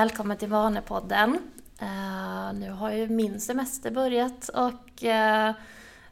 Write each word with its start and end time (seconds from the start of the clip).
Välkommen 0.00 0.36
till 0.36 0.48
Vanepodden. 0.48 1.38
Uh, 1.82 2.52
nu 2.54 2.70
har 2.70 2.92
ju 2.92 3.08
min 3.08 3.40
semester 3.40 3.90
börjat 3.90 4.48
och 4.48 5.02
uh, 5.02 5.54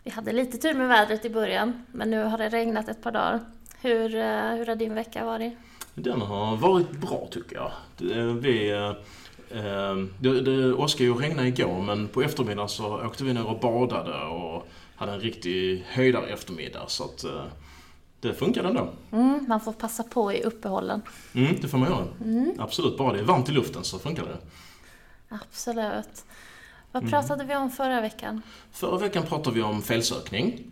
vi 0.04 0.10
hade 0.10 0.32
lite 0.32 0.58
tur 0.58 0.74
med 0.74 0.88
vädret 0.88 1.24
i 1.24 1.30
början, 1.30 1.86
men 1.92 2.10
nu 2.10 2.24
har 2.24 2.38
det 2.38 2.48
regnat 2.48 2.88
ett 2.88 3.02
par 3.02 3.12
dagar. 3.12 3.40
Hur, 3.80 4.14
uh, 4.14 4.56
hur 4.56 4.66
har 4.66 4.76
din 4.76 4.94
vecka 4.94 5.24
varit? 5.24 5.52
Den 5.94 6.20
har 6.20 6.56
varit 6.56 6.90
bra 6.90 7.28
tycker 7.30 7.56
jag. 7.56 7.72
Vi, 8.32 8.70
det, 10.18 10.40
det 10.40 10.72
åskade 10.72 11.04
ju 11.04 11.14
regna 11.14 11.46
igår, 11.46 11.82
men 11.82 12.08
på 12.08 12.22
eftermiddagen 12.22 12.68
så 12.68 13.06
åkte 13.06 13.24
vi 13.24 13.32
ner 13.32 13.46
och 13.46 13.60
badade 13.60 14.24
och 14.24 14.68
hade 14.96 15.12
en 15.12 15.20
riktig 15.20 15.84
höjdare 15.88 16.26
eftermiddag. 16.26 16.84
Så 16.88 17.04
att, 17.04 17.24
det 18.20 18.34
funkade 18.34 18.68
ändå. 18.68 18.88
Mm, 19.12 19.44
man 19.48 19.60
får 19.60 19.72
passa 19.72 20.02
på 20.02 20.32
i 20.32 20.42
uppehållen. 20.42 21.02
Mm, 21.34 21.56
det 21.60 21.68
får 21.68 21.78
man 21.78 21.90
göra. 21.90 22.06
Mm. 22.24 22.54
Absolut, 22.58 22.98
bara 22.98 23.12
det 23.12 23.18
är 23.18 23.24
varmt 23.24 23.48
i 23.48 23.52
luften 23.52 23.84
så 23.84 23.98
funkar 23.98 24.24
det. 24.24 24.36
Absolut. 25.28 26.24
Vad 26.92 27.02
mm. 27.02 27.10
pratade 27.10 27.44
vi 27.44 27.54
om 27.54 27.70
förra 27.70 28.00
veckan? 28.00 28.42
Förra 28.72 28.98
veckan 28.98 29.22
pratade 29.22 29.56
vi 29.56 29.62
om 29.62 29.82
felsökning. 29.82 30.70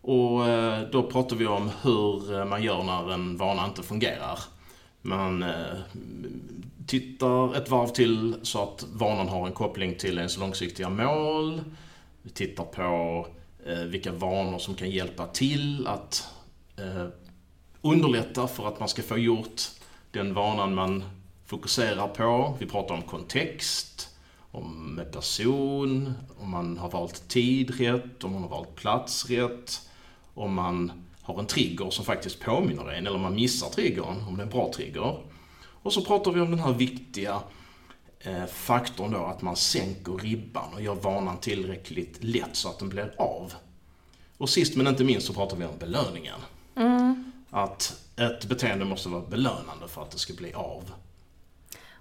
Och 0.00 0.48
eh, 0.48 0.88
då 0.92 1.02
pratade 1.02 1.36
vi 1.36 1.46
om 1.46 1.70
hur 1.82 2.38
eh, 2.38 2.44
man 2.44 2.62
gör 2.62 2.82
när 2.82 3.12
en 3.12 3.36
vana 3.36 3.66
inte 3.66 3.82
fungerar. 3.82 4.38
Man 5.02 5.42
eh, 5.42 5.50
tittar 6.86 7.56
ett 7.56 7.70
varv 7.70 7.88
till 7.88 8.34
så 8.42 8.62
att 8.62 8.86
vanan 8.92 9.28
har 9.28 9.46
en 9.46 9.52
koppling 9.52 9.94
till 9.94 10.18
ens 10.18 10.38
långsiktiga 10.38 10.88
mål. 10.88 11.60
Vi 12.22 12.30
tittar 12.30 12.64
på 12.64 13.26
vilka 13.86 14.12
vanor 14.12 14.58
som 14.58 14.74
kan 14.74 14.90
hjälpa 14.90 15.26
till 15.26 15.86
att 15.86 16.28
eh, 16.76 17.06
underlätta 17.82 18.46
för 18.46 18.68
att 18.68 18.80
man 18.80 18.88
ska 18.88 19.02
få 19.02 19.18
gjort 19.18 19.62
den 20.10 20.34
vanan 20.34 20.74
man 20.74 21.04
fokuserar 21.46 22.08
på. 22.08 22.56
Vi 22.58 22.66
pratar 22.66 22.94
om 22.94 23.02
kontext, 23.02 24.08
om 24.50 25.00
person, 25.12 26.14
om 26.38 26.50
man 26.50 26.78
har 26.78 26.90
valt 26.90 27.28
tid 27.28 27.80
rätt, 27.80 28.24
om 28.24 28.32
man 28.32 28.42
har 28.42 28.48
valt 28.48 28.74
plats 28.74 29.30
rätt, 29.30 29.80
om 30.34 30.54
man 30.54 30.92
har 31.22 31.38
en 31.38 31.46
trigger 31.46 31.90
som 31.90 32.04
faktiskt 32.04 32.40
påminner 32.40 32.90
en, 32.90 33.06
eller 33.06 33.16
om 33.16 33.22
man 33.22 33.34
missar 33.34 33.68
triggern, 33.68 34.24
om 34.28 34.36
det 34.36 34.42
är 34.42 34.44
en 34.46 34.50
bra 34.52 34.72
trigger. 34.74 35.20
Och 35.82 35.92
så 35.92 36.04
pratar 36.04 36.30
vi 36.30 36.40
om 36.40 36.50
den 36.50 36.60
här 36.60 36.72
viktiga 36.72 37.42
eh, 38.20 38.46
faktorn 38.46 39.12
då 39.12 39.24
att 39.24 39.42
man 39.42 39.56
sänker 39.56 40.12
ribban 40.12 40.74
och 40.74 40.82
gör 40.82 40.94
vanan 40.94 41.38
tillräckligt 41.38 42.24
lätt 42.24 42.56
så 42.56 42.68
att 42.68 42.78
den 42.78 42.88
blir 42.88 43.14
av. 43.18 43.54
Och 44.38 44.48
sist 44.48 44.76
men 44.76 44.86
inte 44.86 45.04
minst 45.04 45.26
så 45.26 45.32
pratar 45.32 45.56
vi 45.56 45.64
om 45.64 45.78
belöningen. 45.78 46.40
Att 47.56 48.00
ett 48.16 48.44
beteende 48.44 48.84
måste 48.84 49.08
vara 49.08 49.22
belönande 49.22 49.88
för 49.88 50.02
att 50.02 50.10
det 50.10 50.18
ska 50.18 50.34
bli 50.34 50.52
av. 50.52 50.92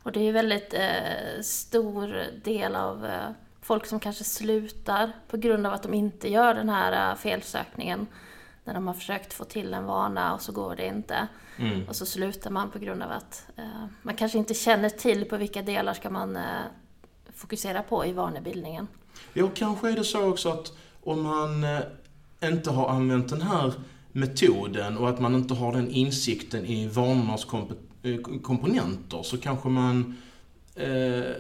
Och 0.04 0.12
det 0.12 0.20
är 0.20 0.24
ju 0.24 0.32
väldigt 0.32 0.74
eh, 0.74 1.42
stor 1.42 2.26
del 2.44 2.76
av 2.76 3.06
eh, 3.06 3.30
folk 3.62 3.86
som 3.86 4.00
kanske 4.00 4.24
slutar 4.24 5.12
på 5.28 5.38
grund 5.38 5.68
av 5.68 5.74
att 5.74 5.84
de 5.84 5.94
inte 5.94 6.30
gör 6.30 6.54
den 6.54 6.70
här 6.70 7.12
eh, 7.12 7.18
felsökningen. 7.18 8.08
När 8.64 8.74
de 8.74 8.88
har 8.88 8.94
försökt 8.94 9.34
få 9.34 9.44
till 9.44 9.74
en 9.74 9.86
vana 9.86 10.34
och 10.34 10.42
så 10.42 10.52
går 10.52 10.76
det 10.76 10.88
inte. 10.88 11.28
Mm. 11.58 11.88
Och 11.88 11.96
så 11.96 12.06
slutar 12.06 12.50
man 12.50 12.72
på 12.72 12.80
grund 12.80 13.04
av 13.04 13.12
att 13.12 13.46
eh, 13.56 13.86
man 14.02 14.16
kanske 14.16 14.38
inte 14.38 14.54
känner 14.54 14.90
till 14.90 15.26
på 15.26 15.38
vilka 15.38 15.62
delar 15.62 15.94
ska 15.94 16.10
man 16.10 16.36
eh, 16.36 16.62
fokusera 17.36 17.84
på 17.84 18.06
i 18.06 18.14
vanebildningen. 18.14 18.88
Ja, 19.34 19.50
kanske 19.56 19.92
är 19.92 19.96
det 19.96 20.04
så 20.04 20.30
också 20.30 20.50
att 20.50 20.74
om 21.04 21.22
man 21.22 21.64
eh, 21.64 21.80
inte 22.44 22.72
har 22.72 22.90
använt 22.90 23.30
den 23.30 23.42
här 23.42 23.74
metoden 24.14 24.98
och 24.98 25.10
att 25.10 25.20
man 25.20 25.36
inte 25.36 25.54
har 25.54 25.74
den 25.74 25.92
insikten 25.92 26.66
i 26.66 26.88
vanornas 26.88 27.46
komponenter 28.42 29.24
så 29.24 29.38
kanske 29.38 29.70
man 29.70 30.18
eh, 30.76 31.32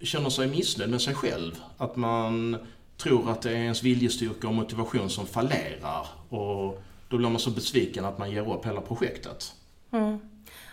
känner 0.00 0.30
sig 0.30 0.48
missnöjd 0.48 0.90
med 0.90 1.00
sig 1.00 1.14
själv. 1.14 1.52
Att 1.76 1.96
man 1.96 2.56
tror 2.96 3.30
att 3.30 3.42
det 3.42 3.50
är 3.50 3.54
ens 3.56 3.82
viljestyrka 3.82 4.48
och 4.48 4.54
motivation 4.54 5.10
som 5.10 5.26
fallerar 5.26 6.06
och 6.28 6.82
då 7.08 7.16
blir 7.16 7.28
man 7.28 7.38
så 7.38 7.50
besviken 7.50 8.04
att 8.04 8.18
man 8.18 8.30
ger 8.30 8.52
upp 8.54 8.66
hela 8.66 8.80
projektet. 8.80 9.54
Mm. 9.90 10.18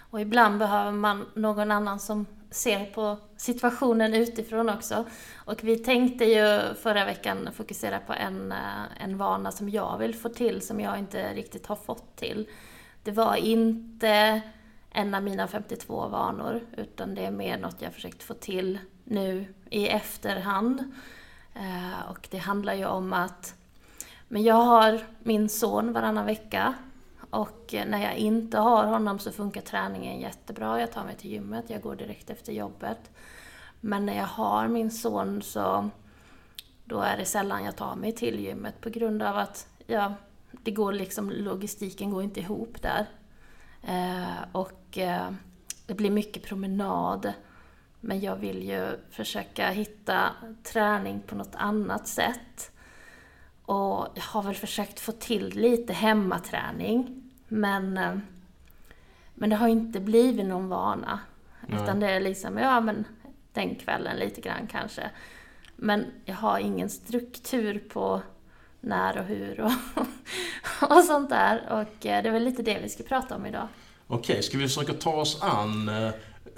Och 0.10 0.22
ibland 0.22 0.60
behöver 0.60 0.92
man 0.92 1.26
någon 1.34 1.72
annan 1.72 2.00
som 2.00 2.26
ser 2.56 2.86
på 2.86 3.18
situationen 3.38 4.14
utifrån 4.14 4.70
också. 4.70 5.06
Och 5.36 5.64
vi 5.64 5.78
tänkte 5.78 6.26
ju 6.26 6.74
förra 6.82 7.06
veckan 7.06 7.50
fokusera 7.54 8.00
på 8.00 8.14
en, 8.14 8.52
eh, 8.52 9.04
en 9.04 9.18
vana 9.18 9.52
som 9.52 9.70
jag 9.70 9.98
vill 9.98 10.16
få 10.16 10.30
till, 10.30 10.62
som 10.62 10.80
jag 10.80 11.00
inte 11.00 11.34
riktigt 11.34 11.68
har 11.68 11.76
fått 11.76 12.16
till. 12.16 12.50
Det 13.04 13.12
var 13.12 13.36
inte 13.36 14.42
en 14.92 15.16
av 15.16 15.24
mina 15.24 15.48
52 15.48 16.08
vanor, 16.08 16.62
utan 16.78 17.16
det 17.16 17.26
är 17.26 17.32
mer 17.32 17.58
något 17.58 17.82
jag 17.82 17.94
försökt 17.94 18.24
få 18.24 18.34
till 18.34 18.80
nu 19.04 19.54
i 19.70 19.88
efterhand. 19.88 20.94
Eh, 21.56 22.10
och 22.10 22.28
det 22.32 22.38
handlar 22.38 22.74
ju 22.74 22.86
om 22.86 23.14
att 23.14 23.56
men 24.28 24.44
jag 24.44 24.56
har 24.56 25.00
min 25.24 25.50
son 25.50 25.94
varannan 25.94 26.26
vecka 26.26 26.74
och 27.36 27.76
när 27.88 28.04
jag 28.04 28.16
inte 28.16 28.58
har 28.58 28.86
honom 28.86 29.20
så 29.20 29.32
funkar 29.32 29.62
träningen 29.62 30.20
jättebra. 30.20 30.80
Jag 30.80 30.92
tar 30.92 31.04
mig 31.04 31.16
till 31.16 31.32
gymmet, 31.32 31.70
jag 31.70 31.82
går 31.82 31.96
direkt 31.96 32.30
efter 32.30 32.54
jobbet. 32.54 33.12
Men 33.82 34.06
när 34.06 34.18
jag 34.18 34.26
har 34.26 34.68
min 34.68 34.92
son 34.92 35.42
så 35.42 35.90
då 36.86 37.00
är 37.00 37.18
det 37.18 37.26
sällan 37.26 37.66
jag 37.66 37.76
tar 37.76 37.96
mig 37.96 38.12
till 38.12 38.40
gymmet 38.40 38.82
på 38.82 38.90
grund 38.90 39.24
av 39.24 39.38
att 39.38 39.68
ja, 39.88 40.14
det 40.52 40.72
går 40.72 40.94
liksom, 40.94 41.32
logistiken 41.32 42.12
går 42.12 42.24
inte 42.24 42.40
ihop 42.40 42.82
där. 42.82 43.06
Eh, 43.88 44.46
och 44.52 44.98
eh, 44.98 45.32
det 45.86 45.94
blir 45.94 46.12
mycket 46.12 46.44
promenad. 46.44 47.34
Men 48.00 48.20
jag 48.20 48.36
vill 48.36 48.64
ju 48.64 48.88
försöka 49.12 49.70
hitta 49.70 50.32
träning 50.64 51.22
på 51.28 51.36
något 51.36 51.56
annat 51.56 52.08
sätt. 52.08 52.72
Och 53.66 54.08
jag 54.16 54.24
har 54.24 54.44
väl 54.44 54.56
försökt 54.56 55.00
få 55.00 55.12
till 55.12 55.50
lite 55.50 55.94
hemmaträning. 55.94 57.25
Men, 57.48 57.98
eh, 57.98 58.18
men 59.34 59.50
det 59.50 59.56
har 59.56 59.68
inte 59.68 60.00
blivit 60.00 60.46
någon 60.46 60.68
vana. 60.68 61.20
Nej. 61.68 61.84
Utan 61.84 62.00
det 62.00 62.12
är 62.12 62.20
liksom, 62.20 62.58
ja 62.58 62.80
men 62.80 63.06
den 63.54 63.76
kvällen 63.76 64.18
lite 64.18 64.42
grann 64.42 64.68
kanske. 64.72 65.10
Men 65.76 66.06
jag 66.26 66.36
har 66.36 66.60
ingen 66.60 66.90
struktur 66.90 67.84
på 67.90 68.22
när 68.82 69.18
och 69.18 69.26
hur 69.26 69.60
och, 69.60 69.72
och 70.90 71.04
sånt 71.04 71.30
där. 71.30 71.68
Och 71.70 72.06
eh, 72.06 72.24
det 72.24 72.30
är 72.30 72.32
väl 72.32 72.44
lite 72.44 72.64
det 72.64 72.80
vi 72.84 72.90
ska 72.90 73.04
prata 73.04 73.36
om 73.36 73.46
idag. 73.46 73.68
Okej, 74.08 74.44
ska 74.44 74.58
vi 74.58 74.68
försöka 74.68 74.94
ta 74.94 75.12
oss 75.12 75.42
an 75.42 75.90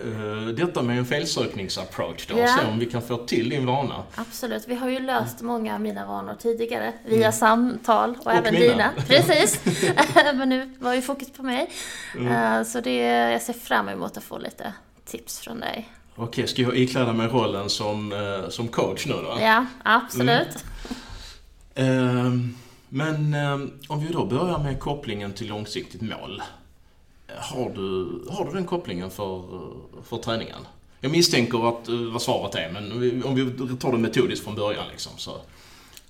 uh, 0.06 0.48
detta 0.48 0.82
med 0.82 0.98
en 0.98 1.06
felsökningsapproach 1.06 2.28
då? 2.28 2.38
Yeah. 2.38 2.60
Se 2.60 2.66
om 2.66 2.80
vi 2.80 2.86
kan 2.86 3.02
få 3.02 3.18
till 3.18 3.50
din 3.50 3.66
vana. 3.66 4.04
Absolut. 4.16 4.68
Vi 4.68 4.76
har 4.76 4.90
ju 4.90 5.00
löst 5.00 5.42
många 5.42 5.74
av 5.74 5.82
mina 5.82 6.06
vanor 6.06 6.36
tidigare 6.40 6.94
via 7.06 7.18
mm. 7.18 7.32
samtal 7.32 8.16
och, 8.20 8.26
och 8.26 8.32
även 8.34 8.54
mina. 8.54 8.66
dina. 8.66 8.92
Precis. 9.08 9.62
Men 10.16 10.50
nu 10.50 10.76
var 10.80 10.94
ju 10.94 11.02
fokus 11.02 11.32
på 11.32 11.44
mig. 11.44 11.70
Mm. 12.16 12.58
Uh, 12.58 12.64
så 12.64 12.82
det, 12.82 12.98
jag 13.32 13.42
ser 13.42 13.54
fram 13.54 13.90
emot 13.90 14.18
att 14.18 14.24
få 14.24 14.38
lite 14.38 14.74
tips 15.06 15.40
från 15.40 15.60
dig. 15.60 15.90
Okej, 16.16 16.48
ska 16.48 16.62
jag 16.62 16.78
ikläda 16.78 17.14
mig 17.14 17.28
rollen 17.28 17.70
som, 17.70 18.12
uh, 18.12 18.50
som 18.50 18.68
coach 18.68 19.06
nu 19.06 19.14
då? 19.14 19.38
Ja, 19.42 19.66
absolut. 19.84 20.66
Mm. 21.76 22.56
men 22.90 23.36
om 23.88 24.06
vi 24.06 24.14
då 24.14 24.26
börjar 24.26 24.60
med 24.60 24.80
kopplingen 24.80 25.34
till 25.34 25.48
långsiktigt 25.48 26.02
mål. 26.02 26.42
Har 27.36 27.70
du, 27.70 28.22
har 28.30 28.46
du 28.46 28.52
den 28.52 28.66
kopplingen 28.66 29.10
för, 29.10 29.44
för 30.04 30.18
träningen? 30.18 30.68
Jag 31.00 31.12
misstänker 31.12 31.70
att, 31.70 31.88
eh, 31.88 31.96
vad 31.96 32.22
svaret 32.22 32.56
är, 32.56 32.72
men 32.72 33.24
om 33.24 33.36
vi 33.36 33.78
tar 33.78 33.92
det 33.92 33.98
metodiskt 33.98 34.46
från 34.46 34.56
början 34.56 34.88
liksom 34.92 35.18
så. 35.18 35.42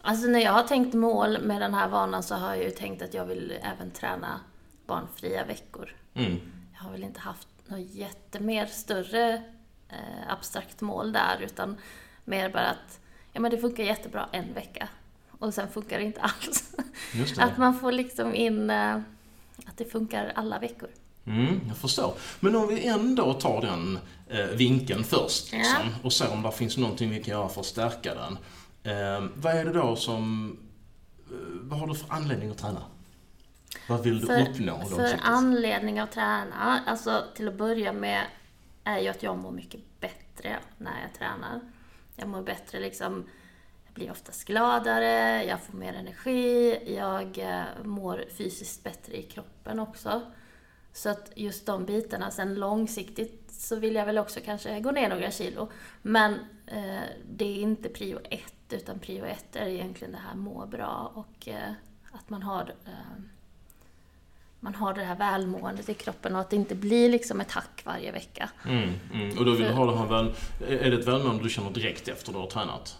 Alltså 0.01 0.27
när 0.27 0.39
jag 0.39 0.51
har 0.51 0.63
tänkt 0.63 0.93
mål 0.93 1.41
med 1.41 1.61
den 1.61 1.73
här 1.73 1.87
vanan 1.87 2.23
så 2.23 2.35
har 2.35 2.55
jag 2.55 2.63
ju 2.63 2.71
tänkt 2.71 3.01
att 3.01 3.13
jag 3.13 3.25
vill 3.25 3.53
även 3.61 3.91
träna 3.91 4.39
barnfria 4.85 5.45
veckor. 5.45 5.95
Mm. 6.13 6.39
Jag 6.73 6.79
har 6.79 6.91
väl 6.91 7.03
inte 7.03 7.19
haft 7.19 7.47
något 7.67 7.93
jättemer 7.93 8.65
större 8.65 9.33
eh, 9.89 10.31
abstrakt 10.31 10.81
mål 10.81 11.11
där 11.11 11.41
utan 11.45 11.77
mer 12.25 12.49
bara 12.49 12.69
att 12.69 12.99
ja, 13.33 13.41
men 13.41 13.51
det 13.51 13.57
funkar 13.57 13.83
jättebra 13.83 14.29
en 14.31 14.53
vecka 14.53 14.87
och 15.39 15.53
sen 15.53 15.69
funkar 15.69 15.97
det 15.97 16.03
inte 16.03 16.21
alls. 16.21 16.75
Det. 17.13 17.43
Att 17.43 17.57
man 17.57 17.79
får 17.79 17.91
liksom 17.91 18.35
in 18.35 18.69
eh, 18.69 18.95
att 19.65 19.77
det 19.77 19.85
funkar 19.85 20.31
alla 20.35 20.59
veckor. 20.59 20.89
Mm, 21.27 21.61
jag 21.67 21.77
förstår. 21.77 22.13
Men 22.39 22.55
om 22.55 22.67
vi 22.67 22.87
ändå 22.87 23.33
tar 23.33 23.61
den 23.61 23.99
eh, 24.29 24.45
vinkeln 24.45 25.03
först 25.03 25.53
ja. 25.53 25.57
liksom, 25.57 25.95
och 26.03 26.13
ser 26.13 26.31
om 26.31 26.41
det 26.41 26.51
finns 26.51 26.77
någonting 26.77 27.09
vi 27.09 27.23
kan 27.23 27.31
göra 27.31 27.49
för 27.49 27.61
att 27.61 27.65
stärka 27.65 28.15
den. 28.15 28.37
Eh, 28.83 29.29
vad 29.35 29.55
är 29.55 29.65
det 29.65 29.73
då 29.73 29.95
som... 29.95 30.57
Eh, 31.31 31.35
vad 31.61 31.79
har 31.79 31.87
du 31.87 31.95
för 31.95 32.13
anledning 32.13 32.49
att 32.49 32.57
träna? 32.57 32.81
Vad 33.87 34.03
vill 34.03 34.19
du 34.19 34.25
för, 34.25 34.41
uppnå? 34.41 34.85
För 34.85 35.19
anledning 35.21 35.99
att 35.99 36.11
träna, 36.11 36.83
alltså 36.87 37.23
till 37.35 37.47
att 37.47 37.57
börja 37.57 37.93
med 37.93 38.23
är 38.83 38.99
ju 38.99 39.07
att 39.07 39.23
jag 39.23 39.37
mår 39.37 39.51
mycket 39.51 39.81
bättre 39.99 40.57
när 40.77 41.01
jag 41.01 41.13
tränar. 41.19 41.59
Jag 42.15 42.29
mår 42.29 42.41
bättre 42.41 42.79
liksom, 42.79 43.29
jag 43.85 43.93
blir 43.93 44.11
oftast 44.11 44.45
gladare, 44.45 45.43
jag 45.43 45.61
får 45.61 45.77
mer 45.77 45.93
energi, 45.93 46.79
jag 46.97 47.37
eh, 47.37 47.63
mår 47.83 48.25
fysiskt 48.37 48.83
bättre 48.83 49.17
i 49.17 49.23
kroppen 49.23 49.79
också. 49.79 50.21
Så 50.93 51.09
att 51.09 51.31
just 51.35 51.65
de 51.65 51.85
bitarna, 51.85 52.31
sen 52.31 52.55
långsiktigt 52.55 53.51
så 53.51 53.75
vill 53.75 53.95
jag 53.95 54.05
väl 54.05 54.17
också 54.17 54.39
kanske 54.45 54.79
gå 54.79 54.91
ner 54.91 55.09
några 55.09 55.31
kilo. 55.31 55.69
Men 56.01 56.33
eh, 56.67 57.01
det 57.29 57.45
är 57.45 57.55
inte 57.55 57.89
prio 57.89 58.19
ett, 58.29 58.73
utan 58.73 58.99
prio 58.99 59.25
ett 59.25 59.55
är 59.55 59.67
egentligen 59.67 60.11
det 60.11 60.21
här 60.27 60.35
må 60.35 60.65
bra 60.65 61.11
och 61.13 61.47
eh, 61.47 61.71
att 62.11 62.29
man 62.29 62.43
har 62.43 62.73
eh, 62.85 63.23
man 64.59 64.75
har 64.75 64.93
det 64.93 65.03
här 65.03 65.15
välmåendet 65.15 65.89
i 65.89 65.93
kroppen 65.93 66.35
och 66.35 66.41
att 66.41 66.49
det 66.49 66.55
inte 66.55 66.75
blir 66.75 67.09
liksom 67.09 67.41
ett 67.41 67.51
hack 67.51 67.81
varje 67.85 68.11
vecka. 68.11 68.49
Mm, 68.65 68.89
mm. 69.13 69.37
Och 69.37 69.45
då 69.45 69.51
vill 69.51 69.65
du 69.65 69.71
ha 69.71 69.85
det 69.85 69.97
här 69.97 70.05
väl... 70.05 70.33
Är 70.67 70.91
det 70.91 70.97
ett 70.97 71.07
välmående 71.07 71.43
du 71.43 71.49
känner 71.49 71.71
direkt 71.71 72.07
efter 72.07 72.33
du 72.33 72.37
har 72.37 72.47
tränat? 72.47 72.97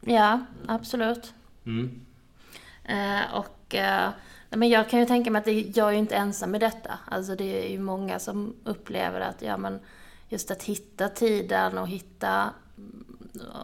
Ja, 0.00 0.40
absolut. 0.68 1.34
Mm. 1.66 2.06
Eh, 2.84 3.34
och 3.34 3.74
eh, 3.74 4.10
men 4.50 4.68
jag 4.68 4.90
kan 4.90 5.00
ju 5.00 5.06
tänka 5.06 5.30
mig 5.30 5.38
att 5.38 5.44
det, 5.44 5.60
jag 5.76 5.88
är 5.88 5.92
ju 5.92 5.98
inte 5.98 6.16
ensam 6.16 6.54
i 6.54 6.58
detta. 6.58 6.98
Alltså 7.04 7.36
det 7.36 7.66
är 7.66 7.70
ju 7.70 7.78
många 7.78 8.18
som 8.18 8.56
upplever 8.64 9.20
att, 9.20 9.42
ja 9.42 9.56
men 9.56 9.80
just 10.28 10.50
att 10.50 10.62
hitta 10.62 11.08
tiden 11.08 11.78
och 11.78 11.88
hitta 11.88 12.50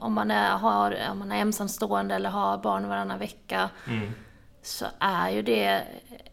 om 0.00 0.12
man 0.12 0.31
är, 0.31 0.50
har, 0.50 0.99
om 1.11 1.19
man 1.19 1.32
är 1.32 1.37
ensamstående 1.37 2.14
eller 2.14 2.31
har 2.31 2.58
barn 2.58 2.88
varannan 2.88 3.19
vecka. 3.19 3.70
Mm. 3.87 4.11
Så 4.62 4.87
är 4.99 5.31
ju 5.31 5.43
det 5.43 5.82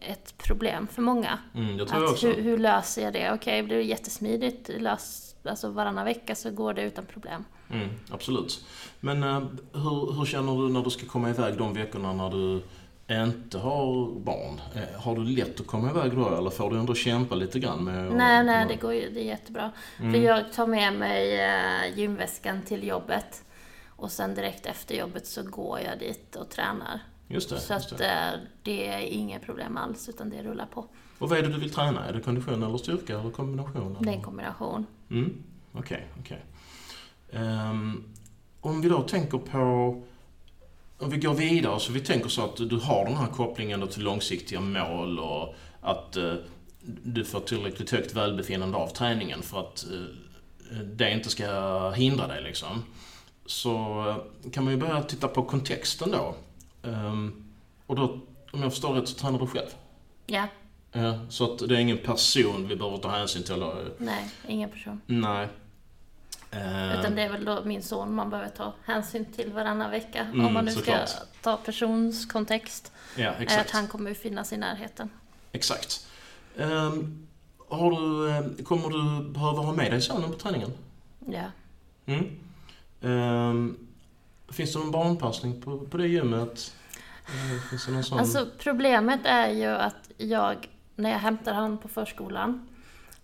ett 0.00 0.38
problem 0.38 0.86
för 0.86 1.02
många. 1.02 1.38
Mm, 1.54 1.76
det 1.76 1.86
tror 1.86 2.02
jag 2.02 2.12
Att 2.12 2.24
hur, 2.24 2.42
hur 2.42 2.58
löser 2.58 3.02
jag 3.02 3.12
det? 3.12 3.32
Okej, 3.32 3.62
det 3.62 3.74
är 3.74 3.80
jättesmidigt. 3.80 4.70
Lös, 4.78 5.34
alltså 5.44 5.70
varannan 5.70 6.04
vecka 6.04 6.34
så 6.34 6.50
går 6.50 6.74
det 6.74 6.82
utan 6.82 7.06
problem. 7.06 7.44
Mm, 7.70 7.88
absolut. 8.10 8.64
Men 9.00 9.22
eh, 9.22 9.42
hur, 9.72 10.12
hur 10.18 10.24
känner 10.24 10.52
du 10.52 10.72
när 10.72 10.82
du 10.82 10.90
ska 10.90 11.06
komma 11.06 11.30
iväg 11.30 11.58
de 11.58 11.74
veckorna 11.74 12.12
när 12.12 12.30
du 12.30 12.62
inte 13.10 13.58
har 13.58 14.10
barn? 14.20 14.60
Eh, 14.74 15.00
har 15.00 15.14
du 15.16 15.24
lätt 15.24 15.60
att 15.60 15.66
komma 15.66 15.90
iväg 15.90 16.12
då 16.16 16.36
eller 16.36 16.50
får 16.50 16.70
du 16.70 16.78
ändå 16.78 16.94
kämpa 16.94 17.34
lite 17.34 17.58
grann 17.58 17.84
med 17.84 18.08
att- 18.08 18.14
Nej, 18.16 18.44
nej, 18.44 18.66
det 18.68 18.76
går 18.76 18.94
ju, 18.94 19.10
det 19.10 19.20
är 19.20 19.24
jättebra. 19.24 19.70
Mm. 20.00 20.12
För 20.12 20.20
jag 20.20 20.52
tar 20.52 20.66
med 20.66 20.92
mig 20.94 21.40
eh, 21.40 21.98
gymväskan 21.98 22.62
till 22.62 22.86
jobbet. 22.86 23.44
Och 23.88 24.12
sen 24.12 24.34
direkt 24.34 24.66
efter 24.66 24.94
jobbet 24.94 25.26
så 25.26 25.42
går 25.42 25.80
jag 25.80 25.98
dit 25.98 26.36
och 26.36 26.48
tränar. 26.50 27.00
Just 27.28 27.50
det. 27.50 27.60
Så 27.60 27.72
just 27.72 27.92
att 27.92 27.98
det. 27.98 28.04
eh, 28.10 28.38
det 28.62 28.88
är 28.88 28.98
inga 29.00 29.38
problem 29.38 29.76
alls, 29.76 30.08
utan 30.08 30.30
det 30.30 30.42
rullar 30.42 30.66
på. 30.66 30.86
Och 31.18 31.28
vad 31.28 31.38
är 31.38 31.42
det 31.42 31.48
du 31.48 31.58
vill 31.60 31.72
träna? 31.74 32.04
Är 32.08 32.12
det 32.12 32.20
kondition 32.20 32.62
eller 32.62 32.78
styrka 32.78 33.18
eller 33.20 33.30
kombination? 33.30 33.96
Det 34.00 34.10
är 34.10 34.14
en 34.14 34.22
kombination. 34.22 34.86
Mm, 35.10 35.42
okej, 35.72 36.06
okej. 36.20 36.42
Ehm, 37.32 38.04
om 38.60 38.80
vi 38.80 38.88
då 38.88 39.02
tänker 39.02 39.38
på... 39.38 40.02
Om 41.00 41.10
vi 41.10 41.16
går 41.16 41.34
vidare, 41.34 41.80
så 41.80 41.92
vi 41.92 42.00
tänker 42.00 42.28
så 42.28 42.44
att 42.44 42.56
du 42.56 42.76
har 42.76 43.04
den 43.04 43.16
här 43.16 43.26
kopplingen 43.26 43.88
till 43.88 44.02
långsiktiga 44.02 44.60
mål 44.60 45.18
och 45.18 45.54
att 45.80 46.16
eh, 46.16 46.34
du 47.02 47.24
får 47.24 47.40
tillräckligt 47.40 47.90
högt 47.90 48.14
välbefinnande 48.14 48.76
av 48.76 48.88
träningen 48.88 49.42
för 49.42 49.60
att 49.60 49.84
eh, 49.90 50.80
det 50.84 51.12
inte 51.12 51.30
ska 51.30 51.90
hindra 51.90 52.26
dig 52.26 52.42
liksom. 52.42 52.84
Så 53.46 54.04
eh, 54.08 54.50
kan 54.50 54.64
man 54.64 54.72
ju 54.72 54.80
börja 54.80 55.02
titta 55.02 55.28
på 55.28 55.42
kontexten 55.42 56.10
då. 56.10 56.34
Ehm, 56.88 57.44
och 57.86 57.96
då, 57.96 58.20
om 58.52 58.62
jag 58.62 58.72
förstår 58.72 58.94
rätt, 58.94 59.08
så 59.08 59.18
tränar 59.18 59.38
du 59.38 59.46
själv? 59.46 59.68
Ja, 60.26 60.48
Ja, 60.92 61.18
så 61.28 61.52
att 61.52 61.68
det 61.68 61.76
är 61.76 61.78
ingen 61.78 61.98
person 61.98 62.68
vi 62.68 62.76
behöver 62.76 62.98
ta 62.98 63.08
hänsyn 63.08 63.42
till? 63.42 63.54
Eller? 63.54 63.92
nej, 63.98 64.30
ingen 64.48 64.70
person. 64.70 65.00
Nej. 65.06 65.48
Ehm, 66.50 66.98
Utan 67.00 67.14
det 67.14 67.22
är 67.22 67.28
väl 67.28 67.44
då 67.44 67.64
min 67.64 67.82
son 67.82 68.14
man 68.14 68.30
behöver 68.30 68.50
ta 68.50 68.74
hänsyn 68.84 69.24
till 69.32 69.52
varannan 69.52 69.90
vecka. 69.90 70.20
Mm, 70.24 70.46
om 70.46 70.54
man 70.54 70.64
nu 70.64 70.70
såklart. 70.70 71.08
ska 71.08 71.18
ta 71.42 71.56
persons 71.56 72.26
kontext. 72.26 72.92
Ja, 73.16 73.30
Är 73.30 73.60
att 73.60 73.70
han 73.70 73.88
kommer 73.88 74.08
ju 74.10 74.14
finnas 74.14 74.52
i 74.52 74.56
närheten. 74.56 75.10
Exakt. 75.52 76.06
Ehm, 76.58 77.26
har 77.68 77.90
du, 77.90 78.30
eh, 78.30 78.64
kommer 78.64 78.88
du 78.88 79.28
behöva 79.28 79.62
ha 79.62 79.72
med 79.72 79.90
dig 79.92 80.00
sonen 80.02 80.30
på 80.32 80.38
träningen? 80.38 80.72
Ja. 81.26 81.44
Mm. 82.06 82.26
Ehm, 83.02 83.76
finns 84.48 84.72
det 84.72 84.78
någon 84.78 84.90
barnpassning 84.90 85.62
på, 85.62 85.78
på 85.78 85.96
det 85.96 86.06
gymmet? 86.06 86.74
Eh, 87.26 87.68
Finns 87.70 87.86
det 87.86 87.92
någon 87.92 88.04
sån? 88.04 88.18
Alltså 88.18 88.46
problemet 88.58 89.20
är 89.24 89.48
ju 89.48 89.66
att 89.66 90.10
jag, 90.16 90.68
när 90.96 91.10
jag 91.10 91.18
hämtar 91.18 91.54
honom 91.54 91.78
på 91.78 91.88
förskolan, 91.88 92.68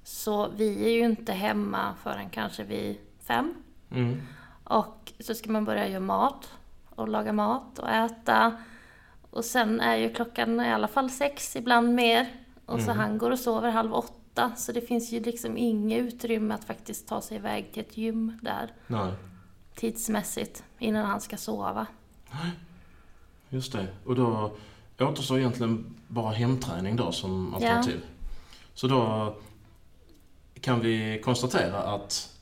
så 0.04 0.48
vi 0.56 0.84
är 0.86 0.90
ju 0.90 1.00
inte 1.04 1.32
hemma 1.32 1.94
förrän 2.02 2.30
kanske 2.30 2.64
vid 2.64 2.96
fem. 3.26 3.54
mm. 3.90 4.20
Och 4.64 5.12
så 5.20 5.34
ska 5.34 5.50
man 5.50 5.64
börja 5.64 5.88
göra 5.88 6.00
mat 6.00 6.50
och 6.94 7.08
laga 7.08 7.32
mat 7.32 7.78
och 7.78 7.90
äta. 7.90 8.56
Och 9.30 9.44
sen 9.44 9.80
är 9.80 9.96
ju 9.96 10.14
klockan 10.14 10.60
i 10.60 10.72
alla 10.72 10.88
fall 10.88 11.10
sex, 11.10 11.56
ibland 11.56 11.94
mer. 11.94 12.26
Och 12.66 12.78
så 12.80 12.90
Mm. 12.90 12.96
han 12.98 13.18
går 13.18 13.30
och 13.30 13.38
sover 13.38 13.70
halv 13.70 13.94
åtta. 13.94 14.52
Så 14.56 14.72
det 14.72 14.80
finns 14.80 15.12
ju 15.12 15.20
liksom 15.20 15.56
inget 15.56 15.98
utrymme 16.00 16.54
att 16.54 16.64
faktiskt 16.64 17.08
ta 17.08 17.20
sig 17.20 17.36
iväg 17.36 17.72
till 17.72 17.82
ett 17.82 17.96
gym 17.96 18.38
där 18.42 18.72
Nej, 18.86 19.12
tidsmässigt 19.74 20.64
innan 20.78 21.06
han 21.06 21.20
ska 21.20 21.36
sova. 21.36 21.86
just 23.48 23.72
det. 23.72 23.86
Och 24.06 24.14
då 24.16 24.50
återstår 25.00 25.38
egentligen 25.38 25.94
bara 26.08 26.32
hemträning 26.32 26.96
då 26.96 27.12
som 27.12 27.48
Ja. 27.50 27.56
alternativ. 27.56 28.00
Så 28.74 28.86
då 28.88 29.34
kan 30.60 30.80
vi 30.80 31.20
konstatera 31.24 31.78
att 31.82 32.35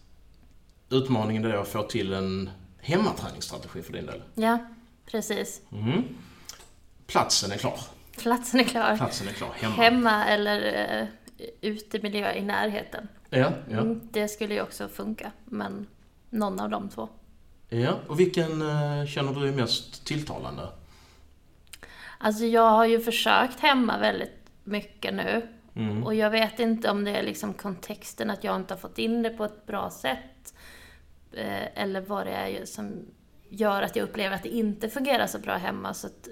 utmaningen 0.94 1.44
är 1.44 1.54
att 1.54 1.68
få 1.68 1.82
till 1.82 2.12
en 2.12 2.50
hemmaträningsstrategi 2.80 3.82
för 3.82 3.92
din 3.92 4.06
del. 4.06 4.22
Ja, 4.34 4.58
precis. 5.06 5.60
Mm. 5.72 6.02
Platsen 7.06 7.52
är 7.52 7.56
klar. 7.56 7.78
Platsen 8.18 8.60
är 8.60 8.64
klar. 8.64 8.96
Platsen 8.96 9.28
är 9.28 9.32
klar. 9.32 9.50
Hemma. 9.54 9.74
Hemma 9.74 10.24
eller 10.26 11.00
uh, 11.02 11.08
utemiljö 11.60 12.32
i 12.32 12.42
närheten. 12.42 13.08
Ja, 13.30 13.52
ja. 13.70 13.78
Mm, 13.78 14.00
det 14.12 14.28
skulle 14.28 14.54
ju 14.54 14.62
också 14.62 14.88
funka, 14.88 15.32
men 15.44 15.86
någon 16.30 16.60
av 16.60 16.70
de 16.70 16.88
två. 16.88 17.08
ja. 17.68 17.98
Och 18.08 18.20
vilken 18.20 18.62
eh, 18.62 19.06
känner 19.06 19.40
du 19.40 19.48
är 19.48 19.52
mest 19.52 20.06
tilltalande? 20.06 20.68
Alltså 22.18 22.44
jag 22.44 22.70
har 22.70 22.86
ju 22.86 23.00
försökt 23.00 23.60
hemma 23.60 23.98
väldigt 23.98 24.50
mycket 24.64 25.14
nu. 25.14 25.48
Mm. 25.76 26.04
Och 26.04 26.14
jag 26.14 26.30
vet 26.30 26.58
inte 26.60 26.90
om 26.90 27.04
det 27.04 27.10
är 27.10 27.22
liksom 27.22 27.54
kontexten 27.54 28.30
att 28.30 28.44
jag 28.44 28.56
inte 28.56 28.74
har 28.74 28.78
fått 28.78 28.98
in 28.98 29.22
det 29.22 29.30
på 29.30 29.44
ett 29.44 29.66
bra 29.66 29.90
sätt. 29.90 30.54
Eh, 31.36 31.82
eller 31.82 32.00
vad 32.00 32.26
det 32.26 32.32
är 32.32 32.64
som 32.64 33.06
gör 33.48 33.82
att 33.82 33.96
jag 33.96 34.04
upplever 34.04 34.36
att 34.36 34.42
det 34.42 34.48
inte 34.48 34.88
fungerar 34.88 35.26
så 35.26 35.38
bra 35.38 35.56
hemma. 35.56 35.94
Så 35.94 36.06
att 36.06 36.28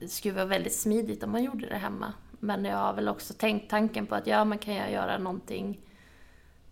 det 0.00 0.08
skulle 0.08 0.34
vara 0.34 0.44
väldigt 0.44 0.74
smidigt 0.74 1.22
om 1.22 1.30
man 1.30 1.44
gjorde 1.44 1.68
det 1.68 1.76
hemma. 1.76 2.12
Men 2.40 2.64
jag 2.64 2.76
har 2.76 2.94
väl 2.94 3.08
också 3.08 3.34
tänkt 3.34 3.70
tanken 3.70 4.06
på 4.06 4.14
att 4.14 4.26
ja, 4.26 4.44
men 4.44 4.58
kan 4.58 4.74
jag 4.74 4.92
göra 4.92 5.18
någonting 5.18 5.80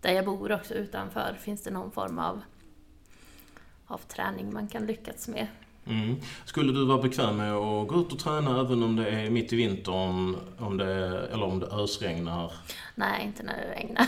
där 0.01 0.11
jag 0.11 0.25
bor 0.25 0.51
också 0.51 0.73
utanför? 0.73 1.37
Finns 1.41 1.63
det 1.63 1.71
någon 1.71 1.91
form 1.91 2.19
av, 2.19 2.41
av 3.87 3.97
träning 3.97 4.53
man 4.53 4.67
kan 4.67 4.85
lyckas 4.85 5.27
med? 5.27 5.47
Mm. 5.85 6.15
Skulle 6.45 6.73
du 6.73 6.85
vara 6.85 7.01
bekväm 7.01 7.37
med 7.37 7.53
att 7.53 7.87
gå 7.87 8.01
ut 8.01 8.13
och 8.13 8.19
träna 8.19 8.59
även 8.59 8.83
om 8.83 8.95
det 8.95 9.09
är 9.09 9.29
mitt 9.29 9.53
i 9.53 9.55
vintern, 9.55 10.37
om 10.57 10.77
det, 10.77 11.27
eller 11.27 11.43
om 11.43 11.59
det 11.59 11.65
ösregnar? 11.65 12.53
Nej, 12.95 13.25
inte 13.25 13.43
när 13.43 13.57
det 13.57 13.73
regnar. 13.75 14.05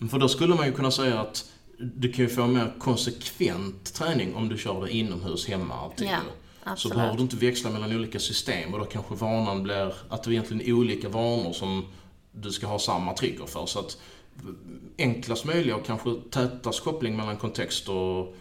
För 0.10 0.18
då 0.18 0.28
skulle 0.28 0.54
man 0.54 0.66
ju 0.66 0.72
kunna 0.72 0.90
säga 0.90 1.20
att 1.20 1.51
du 1.82 2.12
kan 2.12 2.24
ju 2.24 2.28
få 2.28 2.46
mer 2.46 2.72
konsekvent 2.78 3.94
träning 3.94 4.34
om 4.34 4.48
du 4.48 4.58
kör 4.58 4.84
det 4.84 4.90
inomhus 4.90 5.48
hemma 5.48 5.74
alltid. 5.74 6.08
Ja. 6.64 6.76
Så 6.76 6.88
behöver 6.88 7.16
du 7.16 7.22
inte 7.22 7.36
växla 7.36 7.70
mellan 7.70 7.96
olika 7.96 8.18
system 8.18 8.74
och 8.74 8.80
då 8.80 8.84
kanske 8.84 9.14
vanan 9.14 9.62
blir 9.62 9.94
att 10.08 10.22
det 10.22 10.30
är 10.30 10.32
egentligen 10.32 10.74
olika 10.74 11.08
vanor 11.08 11.52
som 11.52 11.84
du 12.32 12.50
ska 12.50 12.66
ha 12.66 12.78
samma 12.78 13.14
trigger 13.14 13.46
för. 13.46 13.66
Så 13.66 13.78
att 13.78 13.98
enklast 14.98 15.44
möjliga 15.44 15.76
och 15.76 15.86
kanske 15.86 16.14
tätast 16.30 16.84
koppling 16.84 17.16
mellan 17.16 17.36
kontext 17.36 17.88
och, 17.88 18.36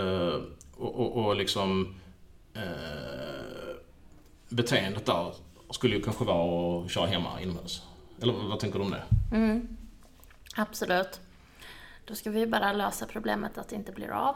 eh, 0.00 0.40
och, 0.76 1.00
och, 1.00 1.16
och 1.16 1.36
liksom 1.36 1.94
eh, 2.54 2.62
beteendet 4.48 5.06
där 5.06 5.34
skulle 5.70 5.96
ju 5.96 6.02
kanske 6.02 6.24
vara 6.24 6.84
att 6.84 6.90
köra 6.90 7.06
hemma 7.06 7.40
inomhus. 7.40 7.82
Eller 8.22 8.32
vad 8.32 8.60
tänker 8.60 8.78
du 8.78 8.84
om 8.84 8.90
det? 8.90 9.04
Mm. 9.36 9.76
Absolut. 10.56 11.20
Då 12.04 12.14
ska 12.14 12.30
vi 12.30 12.46
bara 12.46 12.72
lösa 12.72 13.06
problemet 13.06 13.58
att 13.58 13.68
det 13.68 13.76
inte 13.76 13.92
blir 13.92 14.10
av. 14.10 14.34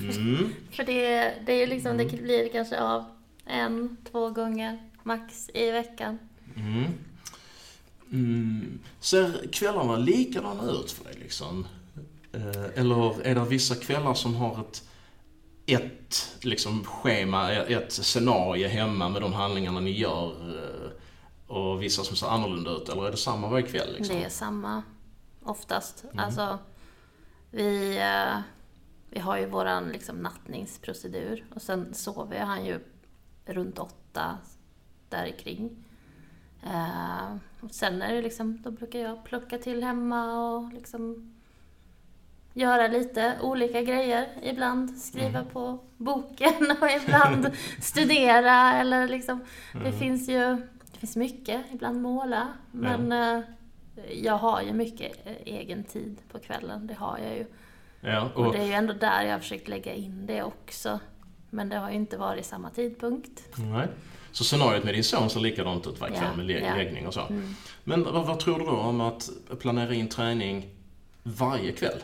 Mm. 0.00 0.54
För 0.70 0.84
det, 0.84 1.34
det 1.46 1.52
är 1.52 1.66
liksom, 1.66 1.96
det 1.96 2.04
blir 2.04 2.48
kanske 2.52 2.80
av 2.80 3.04
en, 3.44 3.96
två 4.10 4.30
gånger 4.30 4.90
max 5.02 5.50
i 5.54 5.70
veckan. 5.70 6.18
Mm. 6.56 6.84
Mm. 8.12 8.78
Ser 9.00 9.52
kvällarna 9.52 9.96
likadana 9.96 10.70
ut 10.70 10.90
för 10.90 11.04
dig 11.04 11.14
liksom? 11.22 11.66
Eh, 12.32 12.80
Eller 12.80 13.26
är 13.26 13.34
det 13.34 13.44
vissa 13.44 13.74
kvällar 13.74 14.14
som 14.14 14.34
har 14.34 14.60
ett, 14.60 14.88
ett 15.66 16.36
liksom, 16.40 16.84
schema, 16.84 17.52
ett 17.52 17.92
scenario 17.92 18.68
hemma 18.68 19.08
med 19.08 19.22
de 19.22 19.32
handlingarna 19.32 19.80
ni 19.80 19.90
gör 19.90 20.30
eh, 20.58 20.90
och 21.56 21.82
vissa 21.82 22.04
som 22.04 22.16
ser 22.16 22.26
annorlunda 22.26 22.70
ut? 22.70 22.88
Eller 22.88 23.06
är 23.06 23.10
det 23.10 23.16
samma 23.16 23.48
varje 23.48 23.66
kväll? 23.66 23.94
Liksom? 23.96 24.16
Det 24.16 24.24
är 24.24 24.28
samma 24.28 24.82
oftast. 25.42 26.04
Alltså, 26.16 26.58
vi, 27.50 27.98
eh, 27.98 28.38
vi 29.10 29.20
har 29.20 29.38
ju 29.38 29.46
våran 29.46 29.88
liksom 29.88 30.16
nattningsprocedur 30.16 31.44
och 31.54 31.62
sen 31.62 31.94
sover 31.94 32.40
han 32.40 32.64
ju 32.66 32.80
runt 33.46 33.78
åtta 33.78 34.38
där 35.08 35.30
kring. 35.38 35.84
Eh, 36.62 37.36
och 37.60 37.70
sen 37.70 38.02
är 38.02 38.12
det 38.14 38.22
liksom, 38.22 38.62
då 38.62 38.70
brukar 38.70 38.98
jag 38.98 39.24
plocka 39.24 39.58
till 39.58 39.82
hemma 39.84 40.48
och 40.48 40.72
liksom 40.72 41.32
göra 42.52 42.86
lite 42.88 43.38
olika 43.42 43.82
grejer. 43.82 44.28
Ibland 44.42 44.98
skriva 44.98 45.38
Mm. 45.38 45.50
på 45.52 45.78
boken 45.96 46.70
och 46.80 46.90
ibland 47.04 47.50
studera 47.80 48.72
eller 48.72 49.08
liksom, 49.08 49.40
det 49.72 49.78
Mm. 49.78 49.98
finns 49.98 50.28
ju, 50.28 50.56
det 50.92 50.98
finns 50.98 51.16
mycket, 51.16 51.64
ibland 51.72 52.02
måla. 52.02 52.48
Men 52.72 53.12
eh, 53.12 53.40
jag 54.22 54.38
har 54.38 54.62
ju 54.62 54.72
mycket 54.72 55.12
eh, 55.26 55.32
egen 55.44 55.84
tid 55.84 56.18
på 56.32 56.38
kvällen, 56.38 56.86
det 56.86 56.94
har 56.94 57.18
jag 57.18 57.36
ju. 57.36 57.46
Ja, 58.00 58.30
Och 58.34 58.46
och, 58.46 58.52
det 58.52 58.58
är 58.58 58.66
ju 58.66 58.72
ändå 58.72 58.92
där 58.92 59.22
jag 59.22 59.32
har 59.32 59.38
försökt 59.38 59.68
lägga 59.68 59.94
in 59.94 60.26
det 60.26 60.42
också. 60.42 61.00
Men 61.50 61.68
det 61.68 61.76
har 61.76 61.90
ju 61.90 61.96
inte 61.96 62.16
varit 62.16 62.46
samma 62.46 62.70
tidpunkt. 62.70 63.42
nej. 63.72 63.88
Så 64.32 64.44
scenariot 64.44 64.84
med 64.84 64.94
din 64.94 65.04
son 65.04 65.30
ser 65.30 65.40
likadant 65.40 65.86
ut 65.86 65.98
kväll 65.98 66.12
Ja, 66.14 66.36
med 66.36 66.46
lä- 66.46 66.60
ja. 66.60 66.74
läggning 66.76 67.06
och 67.06 67.14
så. 67.14 67.20
Mm. 67.20 67.54
Men 67.84 68.04
vad, 68.04 68.26
vad 68.26 68.38
tror 68.40 68.58
du 68.58 68.64
då 68.64 68.70
om 68.72 69.00
att 69.00 69.30
planera 69.60 69.94
in 69.94 70.08
träning 70.08 70.68
varje 71.22 71.72
kväll 71.72 71.98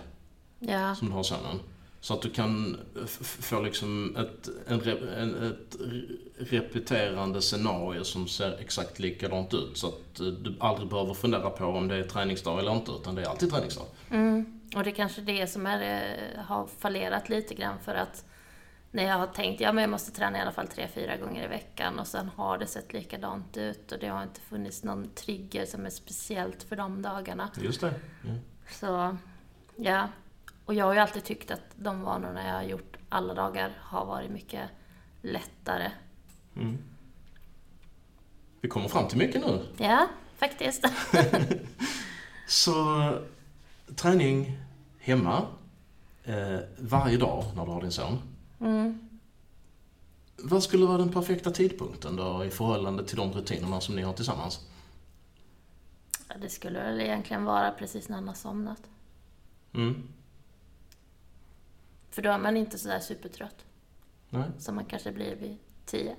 Ja, 0.58 0.94
som 0.94 1.08
du 1.08 1.14
har 1.14 1.22
sonen? 1.22 1.60
Så 2.02 2.14
att 2.14 2.22
du 2.22 2.30
kan 2.30 2.80
få 3.22 3.60
liksom 3.60 4.16
ett, 4.16 4.48
en, 4.66 4.80
en, 5.18 5.50
ett 5.50 5.76
re- 5.80 6.16
repeterande 6.38 7.42
scenario 7.42 8.04
som 8.04 8.28
ser 8.28 8.58
exakt 8.60 8.98
likadant 8.98 9.54
ut. 9.54 9.78
Så 9.78 9.88
att 9.88 10.20
eh, 10.20 10.26
du 10.26 10.56
aldrig 10.60 10.88
behöver 10.88 11.14
fundera 11.14 11.50
på 11.50 11.64
om 11.64 11.88
det 11.88 11.96
är 11.96 12.02
träningsdag 12.02 12.58
eller 12.58 12.72
inte, 12.76 12.92
utan 12.92 13.14
det 13.14 13.22
är 13.22 13.26
alltid 13.26 13.50
träningsdag. 13.50 13.86
mm. 14.10 14.60
och 14.76 14.84
det 14.84 14.90
är 14.90 14.94
kanske 14.94 15.20
det 15.20 15.46
som 15.46 15.66
är, 15.66 15.80
eh, 15.82 16.44
har 16.44 16.66
fallerat 16.78 17.28
lite 17.28 17.54
grann 17.54 17.78
för 17.84 17.94
att 17.94 18.24
när 18.90 19.04
jag 19.04 19.18
har 19.18 19.26
tänkt, 19.26 19.60
ja 19.60 19.72
men 19.72 19.82
jag 19.82 19.90
måste 19.90 20.12
träna 20.12 20.38
i 20.38 20.40
alla 20.40 20.52
fall 20.52 20.66
tre, 20.66 20.88
fyra 20.94 21.16
gånger 21.16 21.44
i 21.44 21.48
veckan 21.48 21.98
och 21.98 22.06
sen 22.06 22.30
har 22.36 22.58
det 22.58 22.66
sett 22.66 22.92
likadant 22.92 23.56
ut 23.56 23.92
och 23.92 23.98
det 23.98 24.06
har 24.08 24.22
inte 24.22 24.40
funnits 24.40 24.84
någon 24.84 25.08
trigger 25.14 25.66
som 25.66 25.86
är 25.86 25.90
speciellt 25.90 26.62
för 26.62 26.76
de 26.76 27.02
dagarna. 27.02 27.50
Just 27.60 27.80
det. 27.80 27.94
Ja. 28.22 28.34
Så, 28.70 29.16
ja. 29.76 30.08
Och 30.64 30.74
jag 30.74 30.84
har 30.84 30.92
ju 30.92 30.98
alltid 30.98 31.24
tyckt 31.24 31.50
att 31.50 31.60
de 31.76 32.02
vanorna 32.02 32.46
jag 32.46 32.54
har 32.54 32.62
gjort 32.62 32.96
alla 33.08 33.34
dagar 33.34 33.72
har 33.80 34.04
varit 34.06 34.30
mycket 34.30 34.70
lättare. 35.22 35.90
Mm. 36.56 36.78
Vi 38.60 38.68
kommer 38.68 38.88
fram 38.88 39.08
till 39.08 39.18
mycket 39.18 39.40
nu. 39.40 39.66
Ja, 39.76 40.08
faktiskt. 40.36 40.84
Så 42.46 42.74
träning 43.96 44.58
hemma 44.98 45.46
eh, 46.24 46.58
varje 46.78 47.16
dag 47.16 47.44
när 47.56 47.66
du 47.66 47.70
har 47.70 47.80
din 47.80 47.92
son. 47.92 48.18
Mm. 48.60 49.08
Vad 50.36 50.62
skulle 50.62 50.86
vara 50.86 50.98
den 50.98 51.12
perfekta 51.12 51.50
tidpunkten 51.50 52.16
då 52.16 52.44
i 52.44 52.50
förhållande 52.50 53.04
till 53.06 53.16
de 53.16 53.32
rutinerna 53.32 53.80
som 53.80 53.96
ni 53.96 54.02
har 54.02 54.12
tillsammans? 54.12 54.60
Ja, 56.28 56.34
Det 56.40 56.48
skulle 56.48 56.82
väl 56.82 57.00
egentligen 57.00 57.44
vara 57.44 57.70
precis 57.70 58.08
när 58.08 58.16
han 58.16 58.28
har 58.28 58.34
somnat. 58.34 58.82
Mm. 59.74 60.08
För 62.12 62.22
då 62.22 62.30
är 62.30 62.38
man 62.38 62.56
inte 62.56 62.78
sådär 62.78 63.00
supertrött 63.00 63.64
Nej. 64.30 64.50
som 64.58 64.74
man 64.74 64.84
kanske 64.84 65.12
blir 65.12 65.36
vid 65.36 65.58
tio. 65.86 66.16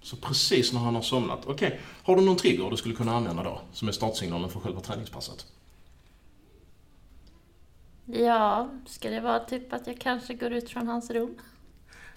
Så 0.00 0.16
precis 0.16 0.72
när 0.72 0.80
han 0.80 0.94
har 0.94 1.02
somnat. 1.02 1.46
Okej, 1.46 1.80
har 2.02 2.16
du 2.16 2.22
någon 2.22 2.36
trigger 2.36 2.70
du 2.70 2.76
skulle 2.76 2.94
kunna 2.94 3.16
använda 3.16 3.42
då? 3.42 3.60
Som 3.72 3.88
är 3.88 3.92
startsignalen 3.92 4.50
för 4.50 4.60
själva 4.60 4.80
träningspasset? 4.80 5.46
Ja, 8.04 8.68
ska 8.86 9.10
det 9.10 9.20
vara 9.20 9.44
typ 9.44 9.72
att 9.72 9.86
jag 9.86 10.00
kanske 10.00 10.34
går 10.34 10.52
ut 10.52 10.70
från 10.70 10.86
hans 10.86 11.10
rum? 11.10 11.38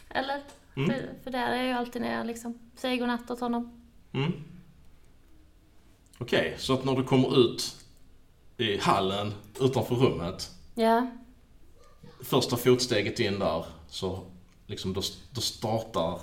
Eller? 0.09 0.41
Mm. 0.75 0.89
För, 0.89 1.09
för 1.23 1.31
där 1.31 1.47
är 1.47 1.55
jag 1.55 1.65
ju 1.65 1.71
alltid 1.71 2.01
när 2.01 2.13
jag 2.13 2.27
liksom 2.27 2.71
säger 2.75 2.97
godnatt 2.97 3.31
åt 3.31 3.39
honom. 3.39 3.87
Mm. 4.11 4.31
Okej, 6.17 6.55
så 6.57 6.73
att 6.73 6.85
när 6.85 6.95
du 6.95 7.03
kommer 7.03 7.39
ut 7.39 7.75
i 8.57 8.77
hallen 8.77 9.33
utanför 9.59 9.95
rummet, 9.95 10.51
Ja, 10.75 11.07
första 12.23 12.57
fotsteget 12.57 13.19
in 13.19 13.39
där, 13.39 13.65
så 13.89 14.23
liksom 14.67 14.93
då, 14.93 15.01
då 15.31 15.41
startar 15.41 16.19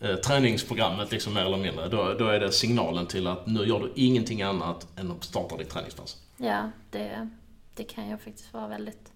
eh, 0.00 0.14
träningsprogrammet 0.16 1.10
liksom 1.12 1.34
mer 1.34 1.40
eller 1.44 1.56
mindre. 1.56 1.88
Då, 1.88 2.14
då 2.18 2.26
är 2.26 2.40
det 2.40 2.52
signalen 2.52 3.06
till 3.06 3.26
att 3.26 3.46
nu 3.46 3.64
gör 3.64 3.80
du 3.80 3.92
ingenting 3.94 4.42
annat 4.42 4.86
än 4.96 5.10
att 5.10 5.24
starta 5.24 5.56
ditt 5.56 5.70
träningspass. 5.70 6.16
ja 6.36 6.70
det, 6.90 7.28
det 7.74 7.84
kan 7.84 8.08
ju 8.08 8.16
faktiskt 8.16 8.52
vara 8.52 8.68
väldigt 8.68 9.12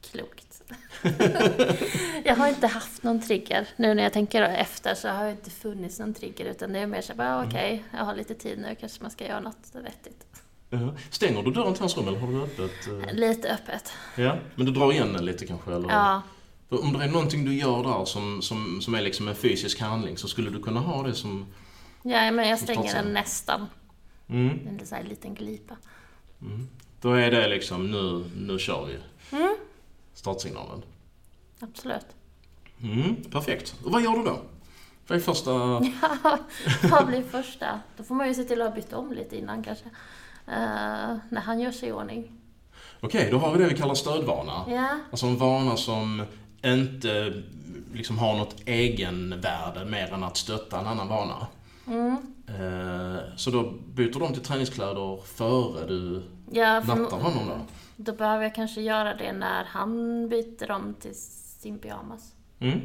klokt. 0.00 0.62
jag 2.24 2.36
har 2.36 2.48
inte 2.48 2.66
haft 2.66 3.02
någon 3.02 3.20
trigger. 3.20 3.68
Nu 3.76 3.94
när 3.94 4.02
jag 4.02 4.12
tänker 4.12 4.42
efter 4.42 4.94
så 4.94 5.08
har 5.08 5.24
det 5.24 5.30
inte 5.30 5.50
funnits 5.50 5.98
någon 5.98 6.14
trigger 6.14 6.44
utan 6.44 6.72
det 6.72 6.78
är 6.78 6.86
mer 6.86 7.00
så 7.00 7.14
bara 7.14 7.34
Mm. 7.34 7.48
okej, 7.48 7.84
jag 7.92 8.04
har 8.04 8.14
lite 8.14 8.34
tid 8.34 8.58
nu, 8.58 8.76
kanske 8.80 9.02
man 9.02 9.10
ska 9.10 9.26
göra 9.26 9.40
något 9.40 9.70
vettigt. 9.72 10.26
Ja. 10.74 10.94
Stänger 11.10 11.42
du 11.42 11.50
dörren 11.50 11.72
till 11.72 11.82
hans 11.82 11.96
rum 11.96 12.08
eller 12.08 12.18
har 12.18 12.28
du 12.28 12.42
öppet? 12.42 12.88
eh? 13.08 13.14
Lite 13.14 13.52
öppet. 13.54 13.92
Ja, 14.16 14.36
men 14.54 14.66
du 14.66 14.72
drar 14.72 14.92
igen 14.92 15.12
den 15.12 15.24
lite 15.24 15.46
kanske? 15.46 15.74
Eller? 15.74 15.88
Ja, 15.90 16.22
För 16.68 16.82
om 16.82 16.92
det 16.92 17.04
är 17.04 17.08
någonting 17.08 17.44
du 17.44 17.54
gör 17.54 17.82
där 17.82 18.04
som, 18.04 18.42
som, 18.42 18.80
som 18.82 18.94
är 18.94 19.02
liksom 19.02 19.28
en 19.28 19.34
fysisk 19.34 19.80
handling 19.80 20.18
så 20.18 20.28
skulle 20.28 20.50
du 20.50 20.62
kunna 20.62 20.80
ha 20.80 21.02
det 21.02 21.14
som... 21.14 21.46
ja 22.02 22.30
men 22.30 22.48
jag 22.48 22.58
stänger 22.58 22.94
den 22.94 23.12
nästan. 23.12 23.66
Mm, 24.28 24.48
En 24.68 24.80
här 24.90 25.02
liten 25.02 25.34
glipa. 25.34 25.76
mm. 26.40 26.68
Då 27.00 27.12
är 27.12 27.30
det 27.30 27.48
liksom, 27.48 27.90
nu, 27.90 28.24
nu 28.36 28.58
kör 28.58 28.86
vi. 28.86 28.98
Mm, 29.36 29.56
Startsignalen. 30.14 30.82
absolut. 31.60 32.06
Mm, 32.82 33.16
perfekt. 33.30 33.74
Och 33.84 33.92
vad 33.92 34.02
gör 34.02 34.12
du 34.12 34.22
då? 34.22 34.40
Vad 35.06 35.18
är 35.18 35.22
första... 35.22 35.52
Vad 36.90 37.06
blir 37.06 37.22
första? 37.22 37.80
Då 37.96 38.04
får 38.04 38.14
man 38.14 38.28
ju 38.28 38.34
se 38.34 38.44
till 38.44 38.62
att 38.62 38.68
ha 38.68 38.74
bytt 38.74 38.92
om 38.92 39.12
lite 39.12 39.36
innan 39.38 39.62
kanske. 39.62 39.84
Eh, 40.46 41.16
när 41.28 41.40
han 41.40 41.60
gör 41.60 41.70
sig 41.70 41.88
i 41.88 41.92
ordning. 41.92 42.32
Okej, 43.00 43.28
då 43.30 43.38
har 43.38 43.52
vi 43.52 43.62
det 43.62 43.68
vi 43.68 43.76
kallar 43.76 43.94
stödvana. 43.94 44.64
Ja, 44.68 44.98
Alltså 45.10 45.26
en 45.26 45.36
vana 45.36 45.76
som 45.76 46.22
inte 46.64 47.42
liksom 47.94 48.18
har 48.18 48.36
något 48.36 48.56
egenvärde 48.66 49.84
mer 49.84 50.12
än 50.12 50.24
att 50.24 50.36
stötta 50.36 50.80
en 50.80 50.86
annan 50.86 51.08
vana. 51.08 51.46
mm. 51.86 52.16
Eh, 52.48 53.20
Så 53.36 53.50
då 53.50 53.72
byter 53.94 54.18
de 54.20 54.32
till 54.32 54.42
träningskläder 54.42 55.20
före 55.24 55.86
du 55.86 56.22
ja 56.50 56.80
nattar 56.80 57.16
honom 57.16 57.46
då? 57.48 57.56
då 57.96 58.12
behöver 58.12 58.42
jag 58.42 58.54
kanske 58.54 58.80
göra 58.80 59.14
det 59.14 59.32
när 59.32 59.64
han 59.64 60.28
byter 60.28 60.70
om 60.70 60.94
till 61.00 61.14
sin 61.60 61.78
pyjamas. 61.78 62.32
Mm. 62.60 62.80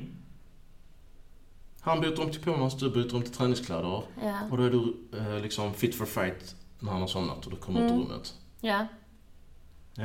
Han 1.81 2.01
byter 2.01 2.21
om 2.21 2.31
till 2.31 2.41
pyjamas, 2.41 2.77
du 2.77 2.89
byter 2.89 3.15
om 3.15 3.21
till 3.21 3.33
träningskläder. 3.33 4.01
Ja, 4.23 4.39
Och 4.51 4.57
då 4.57 4.63
är 4.63 4.69
du 4.69 4.95
eh, 5.17 5.41
liksom 5.41 5.73
fit 5.73 5.95
for 5.95 6.05
fight 6.05 6.55
när 6.79 6.91
han 6.91 7.01
har 7.01 7.07
somnat 7.07 7.46
och 7.46 7.51
du 7.51 7.57
kommer 7.57 7.79
ut 7.79 7.91
ur 7.91 7.96
Mm. 7.96 8.07
rummet. 8.07 8.36
ja, 8.62 8.88
Ja, 9.96 10.03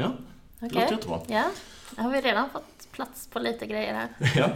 det 0.58 0.66
okej. 0.66 0.80
låter 0.80 0.92
jättebra. 0.94 1.20
Ja, 1.28 1.50
då 1.96 2.02
har 2.02 2.10
vi 2.10 2.20
redan 2.20 2.50
fått 2.50 2.92
plats 2.92 3.26
på 3.26 3.38
lite 3.38 3.66
grejer 3.66 3.94
här. 3.94 4.08
ja. 4.36 4.50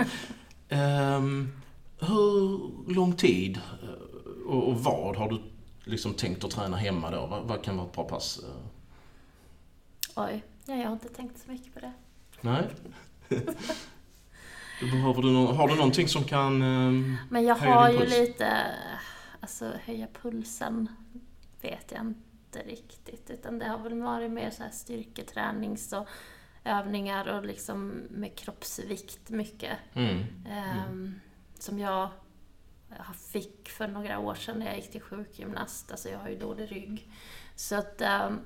Ehm, 0.77 1.53
hur 2.01 2.61
lång 2.95 3.13
tid 3.17 3.61
eh, 3.83 4.47
och, 4.47 4.69
och 4.69 4.81
vad 4.85 5.17
har 5.17 5.29
du 5.31 5.43
liksom 5.85 6.15
tänkt 6.15 6.45
att 6.45 6.51
träna 6.51 6.77
hemma 6.77 7.11
då? 7.11 7.27
Vad, 7.27 7.43
vad 7.43 7.63
kan 7.63 7.77
vara 7.77 7.87
ett 7.87 7.95
bra 7.95 8.05
pass? 8.05 8.41
Oj, 10.17 10.43
ja, 10.67 10.75
jag 10.75 10.85
har 10.87 10.93
inte 10.93 11.09
tänkt 11.09 11.43
så 11.45 11.51
mycket 11.51 11.75
på 11.75 11.81
det. 11.81 11.93
Nej? 12.41 12.63
Behöver 14.81 15.23
du 15.23 15.31
nå- 15.31 15.53
har 15.53 15.69
du 15.69 15.75
någonting 15.75 16.09
som 16.09 16.25
kan... 16.25 16.63
ehm, 16.63 17.17
Men 17.31 17.45
jag 17.45 17.55
har 17.55 17.91
ju 17.91 18.07
lite, 18.07 18.67
alltså 19.41 19.73
höja 19.85 20.07
pulsen 20.23 20.89
vet 21.71 21.93
jag 21.93 22.01
inte 22.01 22.59
riktigt. 22.71 23.31
Utan 23.31 23.59
det 23.59 23.65
har 23.67 23.79
väl 23.79 24.03
varit 24.03 24.31
mer 24.31 24.51
så 24.51 24.63
här 24.63 24.71
styrketränings 24.71 25.93
och 25.93 26.09
övningar 26.65 27.29
och 27.29 27.45
liksom 27.45 27.89
med 28.11 28.39
kroppsvikt 28.39 29.31
mycket. 29.31 29.79
mm, 29.95 30.25
Ehm, 30.49 31.21
som 31.59 31.79
jag 31.79 32.09
fick 33.33 33.69
för 33.69 33.89
några 33.89 34.19
år 34.19 34.35
sedan 34.35 34.59
när 34.59 34.67
jag 34.67 34.77
gick 34.77 34.91
till 34.91 35.01
sjukgymnast. 35.01 35.91
Alltså 35.91 36.09
jag 36.09 36.19
har 36.19 36.29
ju 36.29 36.39
dålig 36.39 36.73
rygg. 36.73 37.11
Så 37.55 37.75
att 37.75 38.01
ehm, 38.01 38.41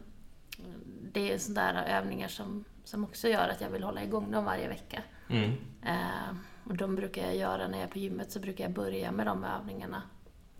det 1.12 1.32
är 1.32 1.38
sådana 1.38 1.72
där 1.72 1.84
övningar 1.98 2.28
som, 2.28 2.64
som 2.84 3.04
också 3.04 3.28
gör 3.28 3.48
att 3.48 3.60
jag 3.60 3.70
vill 3.70 3.82
hålla 3.82 4.02
igång 4.04 4.30
dem 4.30 4.44
varje 4.44 4.68
vecka. 4.68 5.02
mm, 5.28 5.52
Eh, 5.82 6.34
och 6.64 6.76
de 6.76 6.94
brukar 6.96 7.22
jag 7.22 7.36
göra 7.36 7.68
när 7.68 7.78
jag 7.78 7.88
är 7.88 7.92
på 7.92 7.98
gymmet, 7.98 8.32
så 8.32 8.40
brukar 8.40 8.64
jag 8.64 8.72
börja 8.72 9.12
med 9.12 9.26
de 9.26 9.44
övningarna. 9.44 10.02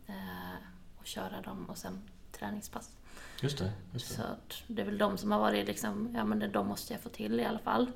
Eh, 0.06 0.58
och 0.98 1.06
köra 1.06 1.40
dem 1.40 1.64
och 1.70 1.78
sen 1.78 1.98
träningspass. 2.32 2.90
just 3.42 3.58
det. 3.58 3.70
Just 3.92 4.14
Så 4.14 4.22
det. 4.22 4.28
att 4.28 4.62
det 4.66 4.82
är 4.82 4.86
väl 4.86 4.98
de 4.98 5.18
som 5.18 5.30
har 5.32 5.38
varit 5.40 5.66
liksom, 5.66 6.08
ja 6.14 6.24
men 6.24 6.52
de 6.52 6.66
måste 6.66 6.92
jag 6.92 7.02
få 7.02 7.08
till 7.08 7.40
i 7.40 7.44
alla 7.44 7.58
fall. 7.58 7.90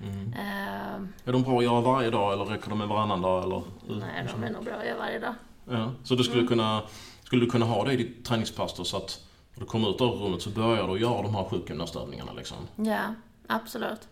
Mm. 0.00 0.32
Eh, 0.32 1.08
Är 1.28 1.32
de 1.32 1.42
bra 1.42 1.58
att 1.58 1.64
göra 1.64 1.80
varje 1.80 2.10
dag 2.10 2.32
eller 2.32 2.44
räcker 2.44 2.68
de 2.68 2.78
med 2.78 2.88
varannan 2.88 3.22
dag? 3.22 3.44
Eller? 3.44 3.62
nej, 4.00 4.26
de 4.32 4.44
är 4.44 4.50
nog 4.50 4.64
bra 4.64 4.74
att 4.74 4.86
göra 4.86 4.98
varje 4.98 5.18
dag. 5.18 5.34
Ja, 5.70 5.92
så 6.04 6.14
du 6.14 6.24
skulle, 6.24 6.38
Mm. 6.40 6.48
kunna, 6.48 6.82
skulle 7.22 7.44
du 7.44 7.50
kunna 7.50 7.66
ha 7.66 7.84
det 7.84 7.92
i 7.92 7.96
ditt 7.96 8.24
träningspass 8.24 8.74
då, 8.76 8.84
så 8.84 8.96
att 8.96 9.24
när 9.54 9.60
du 9.60 9.66
kommer 9.66 9.90
ut 9.90 10.00
ur 10.00 10.06
rummet 10.06 10.42
så 10.42 10.50
börjar 10.50 10.88
du 10.88 11.00
göra 11.00 11.22
de 11.22 11.34
här 11.34 11.44
sjukgymnastövningarna 11.44 12.32
liksom? 12.32 12.56
Ja, 12.76 13.14
absolut. 13.46 14.08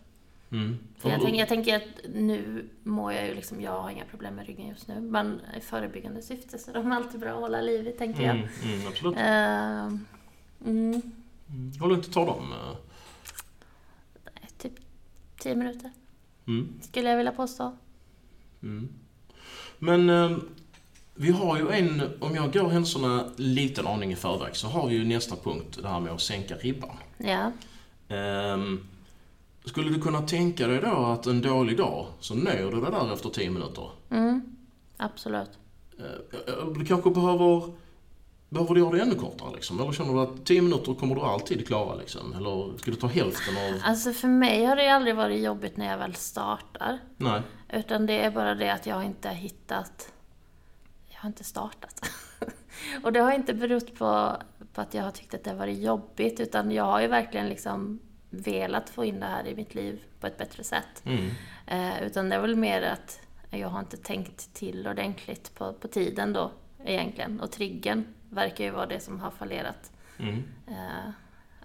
Mm. 0.52 0.78
Jag, 1.02 1.20
tänker, 1.20 1.38
jag 1.38 1.48
tänker 1.48 1.76
att 1.76 1.82
nu 2.14 2.68
mår 2.82 3.12
jag 3.12 3.26
ju 3.28 3.34
liksom, 3.34 3.60
jag 3.60 3.82
har 3.82 3.90
inga 3.90 4.04
problem 4.04 4.34
med 4.34 4.46
ryggen 4.46 4.68
just 4.68 4.88
nu. 4.88 5.00
Men 5.00 5.40
i 5.56 5.60
förebyggande 5.60 6.22
syfte 6.22 6.58
så 6.58 6.70
är 6.70 6.74
de 6.74 6.92
alltid 6.92 7.20
bra 7.20 7.30
att 7.30 7.40
hålla 7.40 7.60
liv 7.60 7.86
i, 7.88 7.92
tänker 7.92 8.22
jag. 8.22 8.36
Mm, 8.36 8.48
mm, 8.64 8.86
absolut. 8.88 9.16
Eh, 9.16 9.86
mm, 10.70 11.02
Mm. 11.50 11.72
Hur 11.80 11.86
långt 11.88 12.12
tar 12.12 12.26
de? 12.26 12.52
eh? 12.52 12.76
typ 14.58 14.72
10 15.40 15.54
minuter, 15.54 15.90
Mm. 16.46 16.68
skulle 16.80 17.10
jag 17.10 17.16
vilja 17.16 17.32
påstå. 17.32 17.76
Mm. 18.62 18.88
Men 19.78 20.10
eh, 20.10 20.36
vi 21.14 21.30
har 21.32 21.58
ju 21.58 21.70
en, 21.70 22.02
om 22.20 22.34
jag 22.34 22.52
går 22.52 22.68
händelserna 22.68 23.24
liten 23.36 23.86
aning 23.86 24.12
i 24.12 24.16
förväg, 24.16 24.56
så 24.56 24.66
har 24.68 24.88
vi 24.88 24.94
ju 24.94 25.04
nästa 25.04 25.36
punkt, 25.36 25.78
det 25.82 25.88
här 25.88 26.00
med 26.00 26.12
att 26.12 26.20
sänka 26.20 26.54
ribban. 26.56 26.96
Ja. 27.18 27.52
Ehm, 28.16 28.86
skulle 29.68 29.90
du 29.90 30.00
kunna 30.00 30.22
tänka 30.22 30.66
dig 30.66 30.80
då 30.80 30.96
att 31.06 31.26
en 31.26 31.42
dålig 31.42 31.76
dag, 31.76 32.06
så 32.20 32.34
nöjer 32.34 32.70
du 32.70 32.80
dig 32.80 32.90
där 32.90 33.12
efter 33.12 33.28
10 33.30 33.50
minuter? 33.50 33.90
Mm, 34.10 34.56
absolut. 34.96 35.50
Eh, 35.98 36.66
Du 36.78 36.84
kanske 36.84 37.10
behöver, 37.10 37.72
behöver 38.48 38.74
du 38.74 38.80
göra 38.80 38.90
det 38.90 39.02
ännu 39.02 39.14
kortare 39.14 39.54
liksom? 39.54 39.80
Eller 39.80 39.92
känner 39.92 40.12
du 40.12 40.20
att 40.20 40.46
10 40.46 40.62
minuter 40.62 40.94
kommer 40.94 41.14
du 41.14 41.20
alltid 41.20 41.66
klara 41.66 41.94
liksom? 41.94 42.32
Eller 42.32 42.78
ska 42.78 42.90
du 42.90 42.96
ta 42.96 43.06
hälften 43.06 43.54
av... 43.56 43.80
Alltså 43.84 44.12
för 44.12 44.28
mig 44.28 44.64
har 44.64 44.76
det 44.76 44.88
aldrig 44.88 45.16
varit 45.16 45.40
jobbigt 45.44 45.76
när 45.76 45.90
jag 45.90 45.98
väl 45.98 46.14
startar. 46.14 46.98
Nej. 47.16 47.42
Utan 47.72 48.06
det 48.06 48.20
är 48.20 48.30
bara 48.30 48.54
det 48.54 48.72
att 48.72 48.86
jag 48.86 49.04
inte 49.04 49.28
har 49.28 49.34
hittat... 49.34 50.12
Jag 51.08 51.18
har 51.20 51.28
inte 51.28 51.44
startat. 51.44 52.10
och 53.02 53.12
det 53.12 53.20
har 53.20 53.32
inte 53.32 53.54
berott 53.54 53.94
på, 53.98 54.36
på 54.72 54.80
att 54.80 54.94
jag 54.94 55.02
har 55.02 55.10
tyckt 55.10 55.34
att 55.34 55.44
det 55.44 55.50
har 55.50 55.56
varit 55.56 55.78
jobbigt, 55.78 56.40
utan 56.40 56.70
jag 56.70 56.84
har 56.84 57.00
ju 57.00 57.06
verkligen 57.06 57.48
liksom 57.48 57.98
velat 58.30 58.90
få 58.90 59.04
in 59.04 59.20
det 59.20 59.26
här 59.26 59.46
i 59.46 59.54
mitt 59.54 59.74
liv 59.74 60.02
på 60.20 60.26
ett 60.26 60.38
bättre 60.38 60.64
sätt. 60.64 61.02
Mm. 61.04 61.30
Eh, 61.66 62.02
utan 62.02 62.28
det 62.28 62.36
är 62.36 62.40
väl 62.40 62.56
mer 62.56 62.82
att 62.82 63.20
jag 63.50 63.68
har 63.68 63.80
inte 63.80 63.96
tänkt 63.96 64.54
till 64.54 64.88
ordentligt 64.88 65.54
på, 65.54 65.72
på 65.72 65.88
tiden 65.88 66.32
då, 66.32 66.52
egentligen. 66.84 67.40
Och 67.40 67.52
triggern 67.52 68.04
verkar 68.30 68.64
ju 68.64 68.70
vara 68.70 68.86
det 68.86 69.00
som 69.00 69.20
har 69.20 69.30
fallerat. 69.30 69.92
Mm. 70.18 70.44
Eh, 70.66 71.10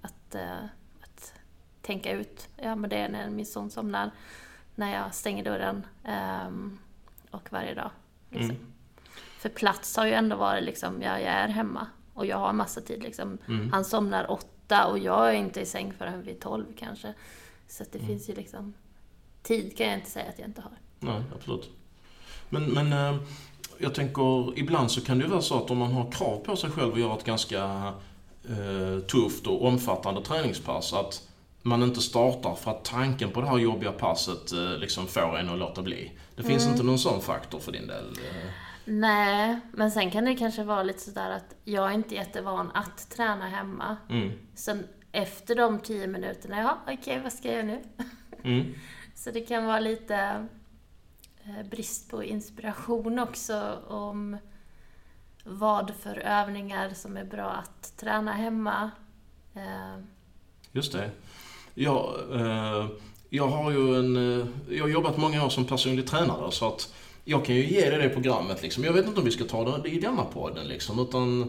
att, 0.01 0.35
eh, 0.35 0.63
att 1.01 1.33
tänka 1.81 2.11
ut, 2.11 2.49
ja 2.57 2.75
men 2.75 2.89
det 2.89 2.97
är 2.97 3.09
när 3.09 3.29
min 3.29 3.45
son 3.45 3.71
somnar, 3.71 4.11
när 4.75 4.93
jag 4.93 5.13
stänger 5.13 5.43
dörren 5.43 5.85
ehm, 6.03 6.77
och 7.31 7.51
varje 7.51 7.73
dag. 7.73 7.89
Liksom. 8.29 8.55
Mm. 8.55 8.73
För 9.37 9.49
plats 9.49 9.97
har 9.97 10.05
ju 10.05 10.13
ändå 10.13 10.35
varit 10.35 10.63
liksom, 10.63 11.01
ja, 11.01 11.19
jag 11.19 11.33
är 11.33 11.47
hemma 11.47 11.87
och 12.13 12.25
jag 12.25 12.37
har 12.37 12.53
massa 12.53 12.81
tid 12.81 13.03
liksom. 13.03 13.37
Mm. 13.47 13.71
Han 13.71 13.85
somnar 13.85 14.31
åtta 14.31 14.52
och 14.67 14.99
jag 14.99 15.29
är 15.29 15.33
inte 15.33 15.61
i 15.61 15.65
säng 15.65 15.93
förrän 15.97 16.23
vid 16.23 16.39
tolv 16.39 16.65
kanske. 16.79 17.13
Så 17.67 17.83
att 17.83 17.91
det 17.91 17.99
finns 17.99 18.29
ju 18.29 18.35
liksom, 18.35 18.73
tid 19.43 19.77
kan 19.77 19.87
jag 19.87 19.95
inte 19.97 20.09
säga 20.09 20.29
att 20.29 20.39
jag 20.39 20.47
inte 20.47 20.61
har. 20.61 20.71
Nej, 20.99 21.23
absolut. 21.35 21.69
Men, 22.49 22.65
men 22.65 22.93
eh, 22.93 23.21
jag 23.77 23.95
tänker, 23.95 24.59
ibland 24.59 24.91
så 24.91 25.01
kan 25.01 25.17
det 25.17 25.23
ju 25.23 25.29
vara 25.29 25.41
så 25.41 25.63
att 25.63 25.71
om 25.71 25.77
man 25.77 25.91
har 25.91 26.11
krav 26.11 26.37
på 26.37 26.55
sig 26.55 26.69
själv 26.69 26.93
att 26.93 26.99
göra 26.99 27.17
ett 27.17 27.23
ganska 27.23 27.93
eh, 28.49 28.99
tufft 29.07 29.47
och 29.47 29.65
omfattande 29.65 30.21
träningspass, 30.21 30.93
att 30.93 31.27
man 31.61 31.83
inte 31.83 32.01
startar 32.01 32.55
för 32.55 32.71
att 32.71 32.85
tanken 32.85 33.31
på 33.31 33.41
det 33.41 33.47
här 33.47 33.57
jobbiga 33.57 33.91
passet 33.91 34.51
eh, 34.51 34.77
liksom 34.77 35.07
får 35.07 35.37
en 35.37 35.49
att 35.49 35.59
låta 35.59 35.81
bli. 35.81 36.11
Det 36.35 36.43
finns 36.43 36.67
inte 36.67 36.83
någon 36.83 36.99
sån 36.99 37.21
faktor 37.21 37.59
för 37.59 37.71
din 37.71 37.87
del? 37.87 38.05
Eh, 38.05 38.49
Nej, 38.85 39.59
men 39.71 39.91
sen 39.91 40.11
kan 40.11 40.25
det 40.25 40.35
kanske 40.35 40.63
vara 40.63 40.83
lite 40.83 40.99
sådär 40.99 41.31
att 41.31 41.55
jag 41.63 41.89
är 41.89 41.93
inte 41.93 42.15
jättevan 42.15 42.71
att 42.73 43.09
träna 43.09 43.47
hemma. 43.47 43.97
Mm. 44.09 44.31
Sen 44.55 44.87
efter 45.11 45.55
de 45.55 45.79
tio 45.79 46.07
minuterna, 46.07 46.59
ja 46.59 46.93
okej 46.93 47.19
vad 47.23 47.33
ska 47.33 47.47
jag 47.47 47.55
göra 47.55 47.65
nu? 47.65 47.81
Mm. 48.45 48.73
Så 49.15 49.31
det 49.31 49.41
kan 49.41 49.65
vara 49.65 49.79
lite 49.79 50.47
eh, 51.43 51.67
brist 51.69 52.09
på 52.11 52.23
inspiration 52.23 53.19
också 53.19 53.79
om 53.87 54.37
vad 55.43 55.91
för 55.99 56.17
övningar 56.17 56.89
som 56.93 57.17
är 57.17 57.23
bra 57.23 57.49
att 57.51 57.97
träna 57.97 58.31
hemma. 58.31 58.91
Eh, 59.55 60.03
Just 60.71 60.91
det. 60.93 61.11
Jag, 61.73 62.13
eh, 62.31 62.87
jag 63.29 63.47
har 63.47 63.71
ju 63.71 63.95
en... 63.95 64.15
Jag 64.69 64.83
har 64.83 64.89
jobbat 64.89 65.17
många 65.17 65.45
år 65.45 65.49
som 65.49 65.65
personlig 65.65 66.07
tränare 66.07 66.51
så 66.51 66.67
att 66.67 66.93
jag 67.23 67.45
kan 67.45 67.55
ju 67.55 67.65
ge 67.65 67.89
dig 67.89 67.99
det 67.99 68.09
programmet 68.09 68.61
liksom. 68.61 68.83
Jag 68.83 68.93
vet 68.93 69.05
inte 69.05 69.19
om 69.19 69.25
vi 69.25 69.31
ska 69.31 69.43
ta 69.43 69.77
det 69.77 69.89
i 69.89 69.99
denna 69.99 70.23
podden 70.23 70.67
liksom, 70.67 70.99
utan 70.99 71.41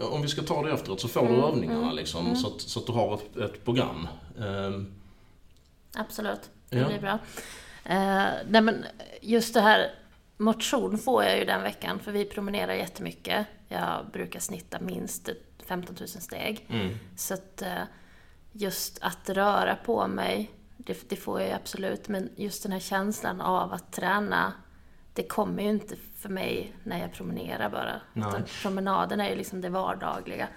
eh, 0.00 0.06
om 0.12 0.22
vi 0.22 0.28
ska 0.28 0.42
ta 0.42 0.62
det 0.62 0.72
efteråt 0.72 1.00
så 1.00 1.08
får 1.08 1.20
du 1.22 1.28
Mm, 1.28 1.40
övningarna 1.44 1.82
mm, 1.82 1.96
liksom, 1.96 2.24
mm. 2.26 2.36
så, 2.36 2.46
att, 2.54 2.60
så 2.60 2.80
att 2.80 2.86
du 2.86 2.92
har 2.92 3.14
ett, 3.14 3.36
ett 3.36 3.64
program. 3.64 4.08
Ehm, 4.40 4.94
absolut, 5.94 6.50
det 6.70 6.78
Ja. 6.78 6.86
blir 6.88 7.00
bra. 7.00 7.18
Eh, 7.84 8.30
nej 8.48 8.62
men 8.62 8.84
just 9.20 9.54
det 9.54 9.60
här, 9.60 9.90
motion 10.36 10.98
får 10.98 11.24
jag 11.24 11.38
ju 11.38 11.44
den 11.44 11.62
veckan 11.62 11.98
för 11.98 12.12
vi 12.12 12.24
promenerar 12.24 12.72
jättemycket. 12.74 13.46
Jag 13.68 14.06
brukar 14.12 14.40
snitta 14.40 14.80
minst 14.80 15.28
15 15.66 15.96
000 16.00 16.08
steg. 16.08 16.66
mm, 16.70 16.98
Så 17.16 17.34
att 17.34 17.62
eh, 17.62 17.82
just 18.52 18.98
att 19.02 19.30
röra 19.30 19.76
på 19.84 20.06
mig, 20.06 20.50
det, 20.76 21.08
det 21.08 21.16
får 21.16 21.40
jag 21.40 21.48
ju 21.48 21.54
absolut. 21.54 22.08
Men 22.08 22.30
just 22.36 22.62
den 22.62 22.72
här 22.72 22.80
känslan 22.80 23.40
av 23.40 23.72
att 23.72 23.92
träna, 23.92 24.52
det 25.14 25.22
kommer 25.22 25.62
ju 25.62 25.68
inte 25.70 25.96
för 26.16 26.28
mig 26.28 26.72
när 26.84 27.00
jag 27.00 27.12
promenerar 27.12 27.70
bara. 27.70 28.00
Nej. 28.12 28.28
Utan 28.28 28.42
promenaden 28.62 29.20
är 29.20 29.30
ju 29.30 29.36
liksom 29.36 29.60
det 29.60 29.68
vardagliga. 29.68 30.48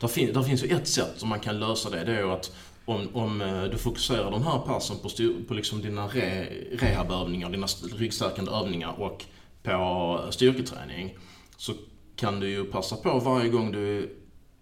där, 0.00 0.08
fin, 0.08 0.32
där 0.32 0.42
finns 0.42 0.64
ju 0.64 0.68
ett 0.76 0.88
sätt 0.88 1.12
som 1.16 1.28
man 1.28 1.40
kan 1.40 1.60
lösa 1.60 1.90
det. 1.90 2.04
Det 2.04 2.12
är 2.12 2.18
ju 2.20 2.30
att 2.30 2.56
om, 2.84 3.08
om 3.12 3.40
eh, 3.40 3.62
du 3.64 3.78
fokuserar 3.78 4.30
de 4.30 4.42
här 4.42 4.58
passen 4.58 4.96
på, 5.02 5.08
på 5.48 5.54
liksom 5.54 5.80
dina 5.82 6.06
re, 6.06 6.44
rehabövningar, 6.72 7.50
dina 7.50 7.64
st- 7.64 7.96
ryggstärkande 7.96 8.50
övningar 8.50 9.00
och 9.00 9.24
på 9.62 10.20
styrketräning 10.30 11.18
så 11.56 11.72
kan 12.16 12.40
du 12.40 12.48
ju 12.48 12.64
passa 12.64 12.96
på 12.96 13.18
varje 13.18 13.48
gång 13.48 13.72
du 13.72 14.02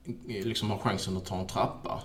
eh, 0.07 0.47
liksom 0.47 0.71
har 0.71 0.79
chansen 0.79 1.17
att 1.17 1.25
ta 1.27 1.41
en 1.41 1.47
trappa 1.47 2.03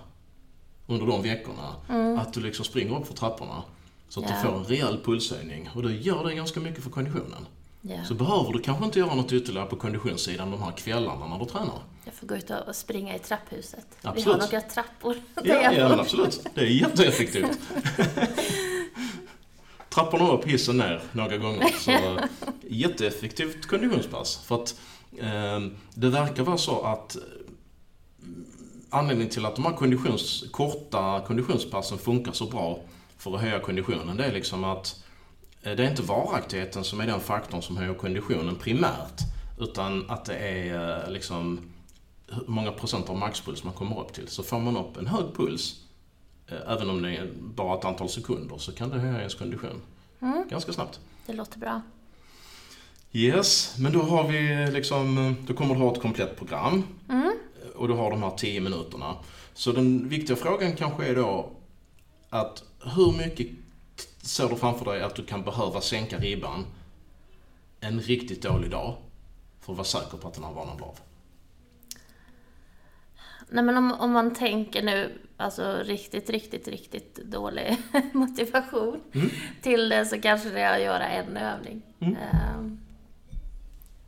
under 0.86 1.06
de 1.06 1.22
veckorna, 1.22 1.76
att 2.20 2.32
du 2.32 2.40
liksom 2.40 2.64
springer 2.64 2.98
upp 3.00 3.06
för 3.06 3.14
trapporna. 3.14 3.62
Så 4.08 4.20
att 4.20 4.30
Ja. 4.30 4.36
du 4.36 4.42
får 4.48 4.56
en 4.58 4.64
rejäl 4.64 4.98
pulshöjning 5.04 5.70
och 5.74 5.82
det 5.82 5.92
gör 5.92 6.24
det 6.24 6.34
ganska 6.34 6.60
mycket 6.60 6.82
för 6.84 6.90
konditionen. 6.90 7.46
Ja. 7.82 8.04
Så 8.04 8.14
behöver 8.14 8.52
du 8.52 8.60
kanske 8.60 8.84
inte 8.84 8.98
göra 8.98 9.14
något 9.14 9.32
ytterligare 9.32 9.66
på 9.66 9.76
konditionssidan 9.76 10.50
de 10.50 10.62
här 10.62 10.72
kvällarna 10.72 11.26
när 11.26 11.38
du 11.38 11.44
tränar. 11.44 11.82
Jag 12.04 12.14
får 12.14 12.26
gå 12.26 12.36
ut 12.36 12.50
och 12.68 12.76
springa 12.76 13.16
i 13.16 13.18
trapphuset. 13.18 13.86
Vi 14.02 14.08
Absolut. 14.08 14.26
har 14.26 14.38
några 14.38 14.60
trappor 14.60 15.16
Ja, 15.44 15.72
ja 15.72 16.00
absolut. 16.00 16.46
Det 16.54 16.60
är 16.60 16.64
jätteeffektivt. 16.66 17.58
Trapporna 19.88 20.30
upp, 20.32 20.44
hissen 20.44 20.76
ner 20.76 21.02
några 21.12 21.36
gånger. 21.36 21.66
Så 21.78 22.18
jätteeffektivt 22.68 23.66
konditionspass. 23.66 24.36
För 24.44 24.54
att 24.62 24.74
eh, 25.18 25.60
det 25.94 26.08
verkar 26.10 26.42
vara 26.42 26.58
så 26.58 26.80
att 26.82 27.16
eh, 27.16 27.22
anledningen 28.90 29.30
till 29.32 29.46
att 29.46 29.56
de 29.56 29.64
här 29.64 29.72
konditions, 29.72 30.44
korta 30.50 31.20
konditionspassen 31.26 31.98
funkar 31.98 32.32
så 32.32 32.46
bra 32.46 32.78
för 33.18 33.34
att 33.34 33.40
höja 33.40 33.60
konditionen, 33.60 34.16
det 34.16 34.24
är 34.24 34.32
liksom 34.32 34.64
att 34.64 35.04
eh, 35.62 35.72
det 35.72 35.84
är 35.84 35.90
inte 35.90 36.02
varaktigheten 36.02 36.84
som 36.84 37.00
är 37.00 37.06
den 37.06 37.20
faktorn 37.20 37.62
som 37.62 37.76
höjer 37.76 37.94
konditionen 37.94 38.56
primärt. 38.56 39.20
Utan 39.58 40.10
att 40.10 40.24
det 40.24 40.36
är 40.36 41.04
eh, 41.04 41.10
liksom 41.10 41.60
hur 42.26 42.44
många 42.46 42.72
procent 42.72 43.10
av 43.10 43.16
maxpuls 43.16 43.64
man 43.64 43.74
kommer 43.74 44.00
upp 44.00 44.12
till. 44.12 44.28
Så 44.28 44.42
får 44.42 44.58
man 44.58 44.76
upp 44.76 44.96
en 44.96 45.06
hög 45.06 45.34
puls, 45.36 45.76
eh, 46.46 46.72
även 46.72 46.90
om 46.90 47.02
det 47.02 47.16
är 47.16 47.30
bara 47.40 47.78
ett 47.78 47.84
antal 47.84 48.08
sekunder, 48.08 48.58
så 48.58 48.72
kan 48.72 48.90
det 48.90 48.98
höja 48.98 49.18
ens 49.18 49.34
kondition 49.34 49.82
ganska 50.50 50.72
snabbt. 50.72 51.00
Det 51.26 51.32
låter 51.32 51.58
bra. 51.58 51.82
Yes, 53.12 53.74
men 53.78 53.92
då 53.92 54.02
har 54.02 54.28
vi 54.28 54.70
liksom, 54.72 55.36
då 55.46 55.54
kommer 55.54 55.74
du 55.74 55.80
ha 55.80 55.92
ett 55.92 56.02
komplett 56.02 56.36
program. 56.36 56.84
Mm. 57.08 57.32
Och 57.76 57.88
du 57.88 57.94
har 57.94 58.10
de 58.10 58.22
här 58.22 58.30
10 58.30 58.60
minuterna. 58.60 59.16
Så 59.54 59.72
den 59.72 60.08
viktiga 60.08 60.36
frågan 60.36 60.76
kanske 60.76 61.06
är 61.06 61.14
då 61.14 61.50
att 62.30 62.64
hur 62.84 63.12
mycket 63.12 63.46
ser 64.22 64.48
du 64.48 64.56
framför 64.56 64.84
dig 64.84 65.02
att 65.02 65.14
du 65.16 65.24
kan 65.24 65.42
behöva 65.42 65.80
sänka 65.80 66.18
ribban 66.18 66.66
en 67.80 68.00
riktigt 68.00 68.42
dålig 68.42 68.70
dag 68.70 68.96
för 69.60 69.72
att 69.72 69.78
vara 69.78 69.84
säker 69.86 70.16
på 70.18 70.28
att 70.28 70.34
den 70.34 70.44
här 70.44 70.52
vanan 70.52 70.76
blir 70.76 70.86
av? 70.86 70.98
Nej 73.50 73.64
men 73.64 73.76
om, 73.76 73.92
om 73.92 74.12
man 74.12 74.34
tänker 74.34 74.82
nu, 74.82 75.18
alltså 75.36 75.78
riktigt, 75.82 76.30
riktigt, 76.30 76.68
riktigt 76.68 77.14
dålig 77.14 77.76
motivation 78.12 79.00
Mm. 79.14 79.30
till 79.62 79.88
det 79.88 80.06
så 80.06 80.20
kanske 80.20 80.50
det 80.50 80.60
är 80.60 80.74
att 80.74 80.84
göra 80.84 81.08
en 81.08 81.36
övning. 81.36 81.82
Mm. 82.00 82.16
Ehm, 82.16 82.80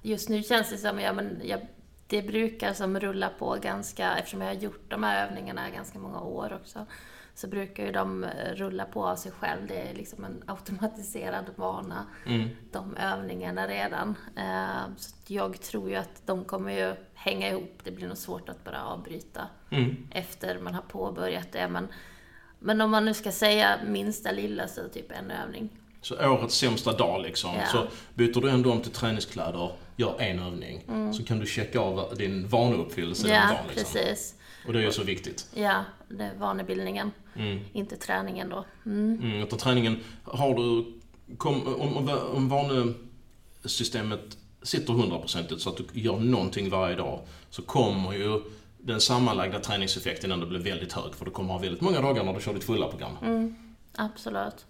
Just 0.03 0.29
nu 0.29 0.43
känns 0.43 0.71
det 0.71 0.79
som, 0.79 1.01
ja 1.01 1.13
men 1.13 1.41
jag, 1.45 1.61
det 2.07 2.23
brukar 2.23 2.73
som 2.75 3.01
rulla 3.01 3.29
på 3.39 3.57
ganska, 3.63 4.17
eftersom 4.17 4.41
jag 4.41 4.49
har 4.49 4.55
gjort 4.55 4.91
de 4.91 5.03
här 5.03 5.27
övningarna 5.27 5.71
ganska 5.71 5.99
många 5.99 6.21
år 6.21 6.59
också, 6.63 6.87
så 7.35 7.49
brukar 7.49 7.85
ju 7.87 7.93
de 7.93 8.25
eh, 8.25 8.55
rulla 8.55 8.85
på 8.85 9.07
av 9.07 9.17
sig 9.17 9.33
själv. 9.33 9.61
Det 9.69 9.75
är 9.91 9.95
liksom 9.95 10.25
en 10.25 10.43
automatiserad 10.47 11.45
vana, 11.57 12.07
Mm. 12.27 12.49
de 12.73 12.97
övningarna 12.97 13.67
redan. 13.69 14.15
Ehm, 14.37 14.97
Så 14.97 15.15
jag 15.27 15.61
tror 15.61 15.91
ju 15.91 15.97
att 15.97 16.23
de 16.27 16.45
kommer 16.45 16.73
ju 16.73 16.95
hänga 17.15 17.49
ihop. 17.51 17.79
Det 17.85 17.91
blir 17.91 18.09
nog 18.09 18.17
svårt 18.17 18.49
att 18.49 18.65
bara 18.65 18.85
avbryta 18.85 19.41
Mm. 19.71 19.97
efter 20.11 20.59
man 20.59 20.75
har 20.75 20.83
påbörjat 20.83 21.53
det. 21.53 21.69
Men 21.69 21.89
Men 22.63 22.81
om 22.81 22.91
man 22.91 23.05
nu 23.05 23.15
ska 23.15 23.33
säga 23.33 23.79
minsta 23.87 24.31
lilla 24.31 24.69
så 24.69 24.89
typ 24.89 25.13
en 25.13 25.31
övning. 25.31 25.69
Så 26.01 26.31
årets 26.31 26.55
sämsta 26.57 26.93
dag 26.93 27.23
liksom. 27.23 27.51
Ja. 27.59 27.67
Så 27.67 27.87
byter 28.15 28.41
du 28.41 28.51
ändå 28.51 28.73
om 28.73 28.81
till 28.81 28.93
träningskläder, 28.93 29.73
gör 29.97 30.21
en 30.21 30.39
övning. 30.39 30.83
Så 31.15 31.25
kan 31.25 31.39
du 31.39 31.47
checka 31.47 31.81
av 31.81 32.15
din 32.17 32.49
vaneuppfyllelse 32.49 33.27
den 33.29 33.37
Mm. 33.37 33.49
Ja, 33.49 33.55
dagen. 33.55 33.67
Liksom. 33.69 33.93
precis. 33.95 34.35
Och 34.67 34.73
det 34.73 34.79
är 34.79 34.83
ju 34.83 34.93
så 34.93 35.03
viktigt. 35.03 35.47
Ja, 35.55 35.85
det 36.09 36.25
är 36.25 36.35
vanebildningen. 36.35 37.11
Mm. 37.37 37.61
Inte 37.73 37.97
träningen 37.97 38.49
då. 38.49 38.65
Mm. 38.87 39.21
Mm, 39.23 39.43
utan 39.43 39.59
träningen, 39.59 39.99
har 40.25 40.55
du, 40.55 40.93
kom, 41.37 41.75
om, 41.75 41.97
om, 41.97 42.19
om 42.35 42.49
vanesystemet 42.49 44.37
sitter 44.63 44.93
hundraprocentigt 44.93 45.61
så 45.61 45.71
att 45.71 45.77
du 45.77 46.01
gör 46.01 46.17
någonting 46.19 46.71
varje 46.71 46.97
dag 46.97 47.21
så 47.51 47.63
kommer 47.63 48.13
ju 48.13 48.41
den 48.79 49.01
sammanlagda 49.01 49.61
träningseffekten 49.61 50.33
ändå 50.33 50.47
bli 50.47 50.59
väldigt 50.59 50.93
hög 50.93 51.15
för 51.15 51.25
du 51.25 51.31
kommer 51.31 51.53
ha 51.53 51.61
väldigt 51.61 51.81
många 51.81 52.01
dagar 52.01 52.25
när 52.25 52.35
du 52.35 52.41
kör 52.41 52.55
ditt 52.55 52.65
fulla 52.65 52.89
program. 52.89 53.17
Mm. 53.23 53.55
Absolut. 53.95 54.67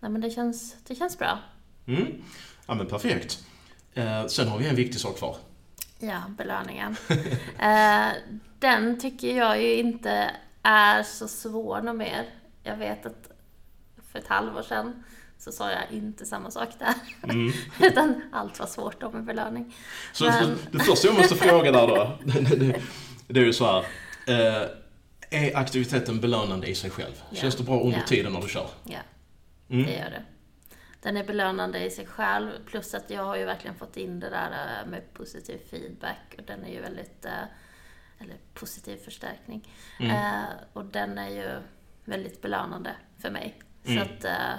Nej 0.00 0.10
men 0.10 0.20
det 0.20 0.30
känns, 0.30 0.76
det 0.86 0.94
känns 0.94 1.18
bra. 1.18 1.38
Mm. 1.86 2.22
Ja 2.66 2.74
men 2.74 2.86
perfekt. 2.86 3.46
Eh, 3.94 4.26
sen 4.26 4.48
har 4.48 4.58
vi 4.58 4.68
en 4.68 4.76
viktig 4.76 5.00
sak 5.00 5.18
kvar. 5.18 5.36
Ja, 6.00 6.22
belöningen. 6.28 6.96
eh, 7.58 8.08
den 8.58 9.00
tycker 9.00 9.36
jag 9.36 9.62
ju 9.62 9.74
inte 9.74 10.30
är 10.62 11.02
så 11.02 11.28
svår 11.28 11.80
något 11.80 11.96
mer. 11.96 12.24
Jag 12.62 12.76
vet 12.76 13.06
att 13.06 13.30
för 14.12 14.18
ett 14.18 14.26
halvår 14.28 14.62
sedan 14.62 15.04
så 15.38 15.52
sa 15.52 15.70
jag 15.70 15.82
inte 15.90 16.26
samma 16.26 16.50
sak 16.50 16.68
där. 16.78 16.94
Mm. 17.32 17.52
Utan 17.82 18.22
allt 18.32 18.58
var 18.58 18.66
svårt 18.66 19.00
då 19.00 19.10
med 19.10 19.24
belöning. 19.24 19.74
Så 20.12 20.24
Men- 20.24 20.58
det 20.70 20.78
första 20.78 21.08
jag 21.08 21.16
måste 21.16 21.34
fråga 21.36 21.72
där 21.72 21.86
då, 21.86 22.18
det, 23.28 23.40
är 23.40 23.44
ju 23.44 23.52
så 23.52 23.64
här. 23.66 23.84
Eh, 24.26 24.68
är 25.30 25.56
aktiviteten 25.56 26.20
belönande 26.20 26.66
i 26.66 26.74
sig 26.74 26.90
själv? 26.90 27.22
Ja. 27.30 27.36
Känns 27.36 27.56
det 27.56 27.62
bra 27.62 27.80
under 27.80 27.98
Ja. 27.98 28.04
tiden 28.06 28.32
när 28.32 28.40
du 28.40 28.48
kör? 28.48 28.66
Ja, 28.84 28.98
Mm. 29.70 29.86
det 29.86 29.92
gör 29.92 30.10
det. 30.10 30.22
Den 31.02 31.16
är 31.16 31.24
belönande 31.24 31.84
i 31.84 31.90
sig 31.90 32.06
själv, 32.06 32.50
plus 32.66 32.94
att 32.94 33.10
jag 33.10 33.24
har 33.24 33.36
ju 33.36 33.44
verkligen 33.44 33.76
fått 33.76 33.96
in 33.96 34.20
det 34.20 34.30
där 34.30 34.50
eh, 34.50 34.90
med 34.90 35.14
positiv 35.14 35.58
feedback 35.70 36.34
och 36.38 36.44
den 36.46 36.64
är 36.64 36.68
ju 36.72 36.80
väldigt, 36.80 37.24
eh, 37.24 37.32
eller 38.18 38.36
positiv 38.54 38.96
förstärkning. 38.96 39.68
Mm. 40.00 40.10
Eh, 40.16 40.44
och 40.72 40.84
den 40.84 41.18
är 41.18 41.28
ju 41.28 41.60
väldigt 42.04 42.42
belönande 42.42 42.90
för 43.18 43.30
mig. 43.30 43.58
Så 43.84 43.90
Mm. 43.90 44.02
att 44.02 44.24
eh, 44.24 44.54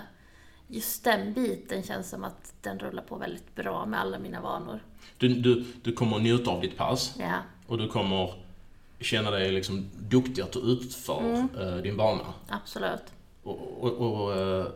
just 0.67 1.03
den 1.03 1.33
biten 1.33 1.83
känns 1.83 2.09
som 2.09 2.23
att 2.23 2.53
den 2.61 2.79
rullar 2.79 3.03
på 3.03 3.15
väldigt 3.15 3.55
bra 3.55 3.85
med 3.85 3.99
alla 3.99 4.19
mina 4.19 4.41
vanor. 4.41 4.83
Du, 5.17 5.27
du, 5.27 5.65
du 5.83 5.93
kommer 5.93 6.15
att 6.17 6.23
njuta 6.23 6.51
av 6.51 6.61
ditt 6.61 6.77
pass 6.77 7.15
Ja, 7.19 7.39
och 7.67 7.77
du 7.77 7.87
kommer 7.87 8.33
känna 8.99 9.31
dig 9.31 9.51
liksom 9.51 9.89
duktig 9.99 10.41
att 10.41 10.51
du 10.51 10.59
utför 10.59 11.19
Mm. 11.55 11.81
din 11.83 11.97
bana. 11.97 12.33
absolut. 12.49 13.03
Och, 13.43 13.83
och, 13.83 13.91
och 13.91 14.67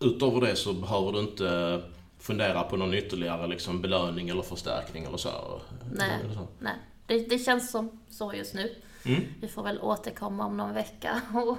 utöver 0.00 0.40
det 0.40 0.56
så 0.56 0.72
behöver 0.72 1.12
du 1.12 1.18
inte 1.20 1.82
fundera 2.18 2.62
på 2.62 2.76
någon 2.76 2.94
ytterligare 2.94 3.46
liksom 3.46 3.82
belöning 3.82 4.28
eller 4.28 4.42
förstärkning 4.42 5.04
eller 5.04 5.16
så. 5.16 5.60
Nej. 5.92 6.20
Eller 6.24 6.34
så. 6.34 6.48
Nej, 6.58 6.74
det, 7.06 7.18
det 7.18 7.38
känns 7.38 7.70
som 7.70 8.00
så 8.08 8.34
just 8.34 8.54
nu. 8.54 8.74
Mm. 9.04 9.22
Vi 9.40 9.48
får 9.48 9.62
väl 9.62 9.80
återkomma 9.80 10.46
om 10.46 10.56
någon 10.56 10.74
vecka 10.74 11.20
och 11.34 11.58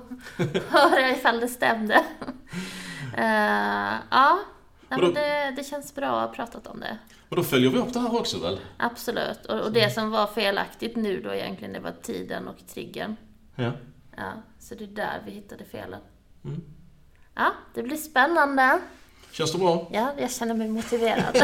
höra 0.70 1.12
ifall 1.12 1.40
det 1.40 1.48
stämde. 1.48 2.06
Eh, 3.18 3.96
ja, 4.12 4.40
nej, 4.90 5.02
men 5.02 5.14
det, 5.14 5.54
det 5.56 5.64
känns 5.64 5.96
bra 5.96 6.08
att 6.08 6.30
ha 6.30 6.36
pratat 6.36 6.68
om 6.68 6.80
det. 6.80 6.98
Och 7.30 7.36
då 7.36 7.44
följer 7.44 7.70
vi 7.70 7.78
upp 7.78 7.94
det 7.94 8.00
här 8.00 8.20
också 8.20 8.40
väl? 8.40 8.60
Absolut. 8.78 9.46
Och, 9.46 9.60
och 9.60 9.72
det 9.72 9.94
som 9.94 10.10
var 10.10 10.28
felaktigt 10.28 10.96
nu 10.96 11.22
då 11.22 11.34
egentligen, 11.34 11.74
det 11.74 11.80
var 11.80 11.94
tiden 12.02 12.48
och 12.48 12.68
triggern. 12.68 13.16
Ja. 13.56 13.72
Ja, 14.18 14.34
så 14.60 14.76
det 14.76 14.84
är 14.84 14.88
där 14.88 15.22
vi 15.26 15.32
hittade 15.32 15.66
felen. 15.66 16.02
Mm. 16.46 16.62
Ja, 17.40 17.54
det 17.74 17.84
blir 17.84 17.98
spännande. 17.98 18.80
Känns 19.32 19.52
det 19.52 19.58
bra? 19.58 19.88
Ja, 19.92 20.14
jag 20.18 20.32
känner 20.32 20.54
mig 20.54 20.68
motiverad. 20.68 21.38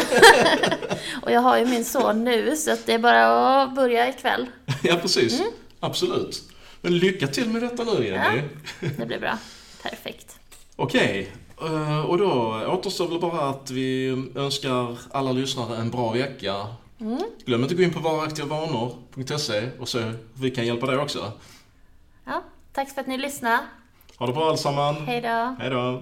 och 1.22 1.32
jag 1.32 1.42
har 1.42 1.58
ju 1.58 1.66
min 1.66 1.86
son 1.86 2.24
nu, 2.24 2.56
så 2.56 2.72
att 2.72 2.86
det 2.86 2.94
är 2.94 3.00
bara 3.00 3.62
att 3.64 3.76
börja 3.76 4.10
ikväll. 4.10 4.48
ja, 4.84 4.96
precis. 4.96 5.40
Mm. 5.40 5.52
Absolut. 5.80 6.44
Men 6.82 6.98
lycka 6.98 7.28
till 7.28 7.50
med 7.50 7.62
detta 7.62 7.84
nu 7.84 8.06
Jenny. 8.06 8.42
Det 8.98 9.06
blir 9.06 9.20
bra. 9.20 9.38
Perfekt. 9.84 10.40
Okej, 10.76 11.32
eh, 11.62 12.06
och 12.06 12.18
då 12.18 12.62
återstår 12.68 13.08
väl 13.08 13.20
bara 13.20 13.50
att 13.50 13.72
vi 13.72 14.08
önskar 14.36 14.98
alla 15.12 15.32
lyssnare 15.32 15.78
en 15.78 15.92
bra 15.92 16.12
vecka. 16.12 16.68
Mm. 17.00 17.20
Glöm 17.46 17.62
inte 17.62 17.74
att 17.74 17.78
gå 17.78 17.84
in 17.84 17.94
på 17.94 18.00
varaktivavanor.se 18.00 19.70
och 19.80 19.90
se 19.90 20.00
hur 20.00 20.18
vi 20.34 20.52
kan 20.52 20.66
hjälpa 20.66 20.86
dig 20.86 20.98
också. 20.98 21.32
Ja, 22.26 22.44
tack 22.74 22.90
för 22.90 23.02
att 23.02 23.08
ni 23.08 23.18
lyssnade. 23.18 23.60
Ha 24.20 24.26
det 24.28 24.34
bra 24.34 24.48
allesammans. 24.48 24.98
Hej 25.08 25.22
då. 25.22 25.56
Hej 25.60 25.70
då. 25.70 26.02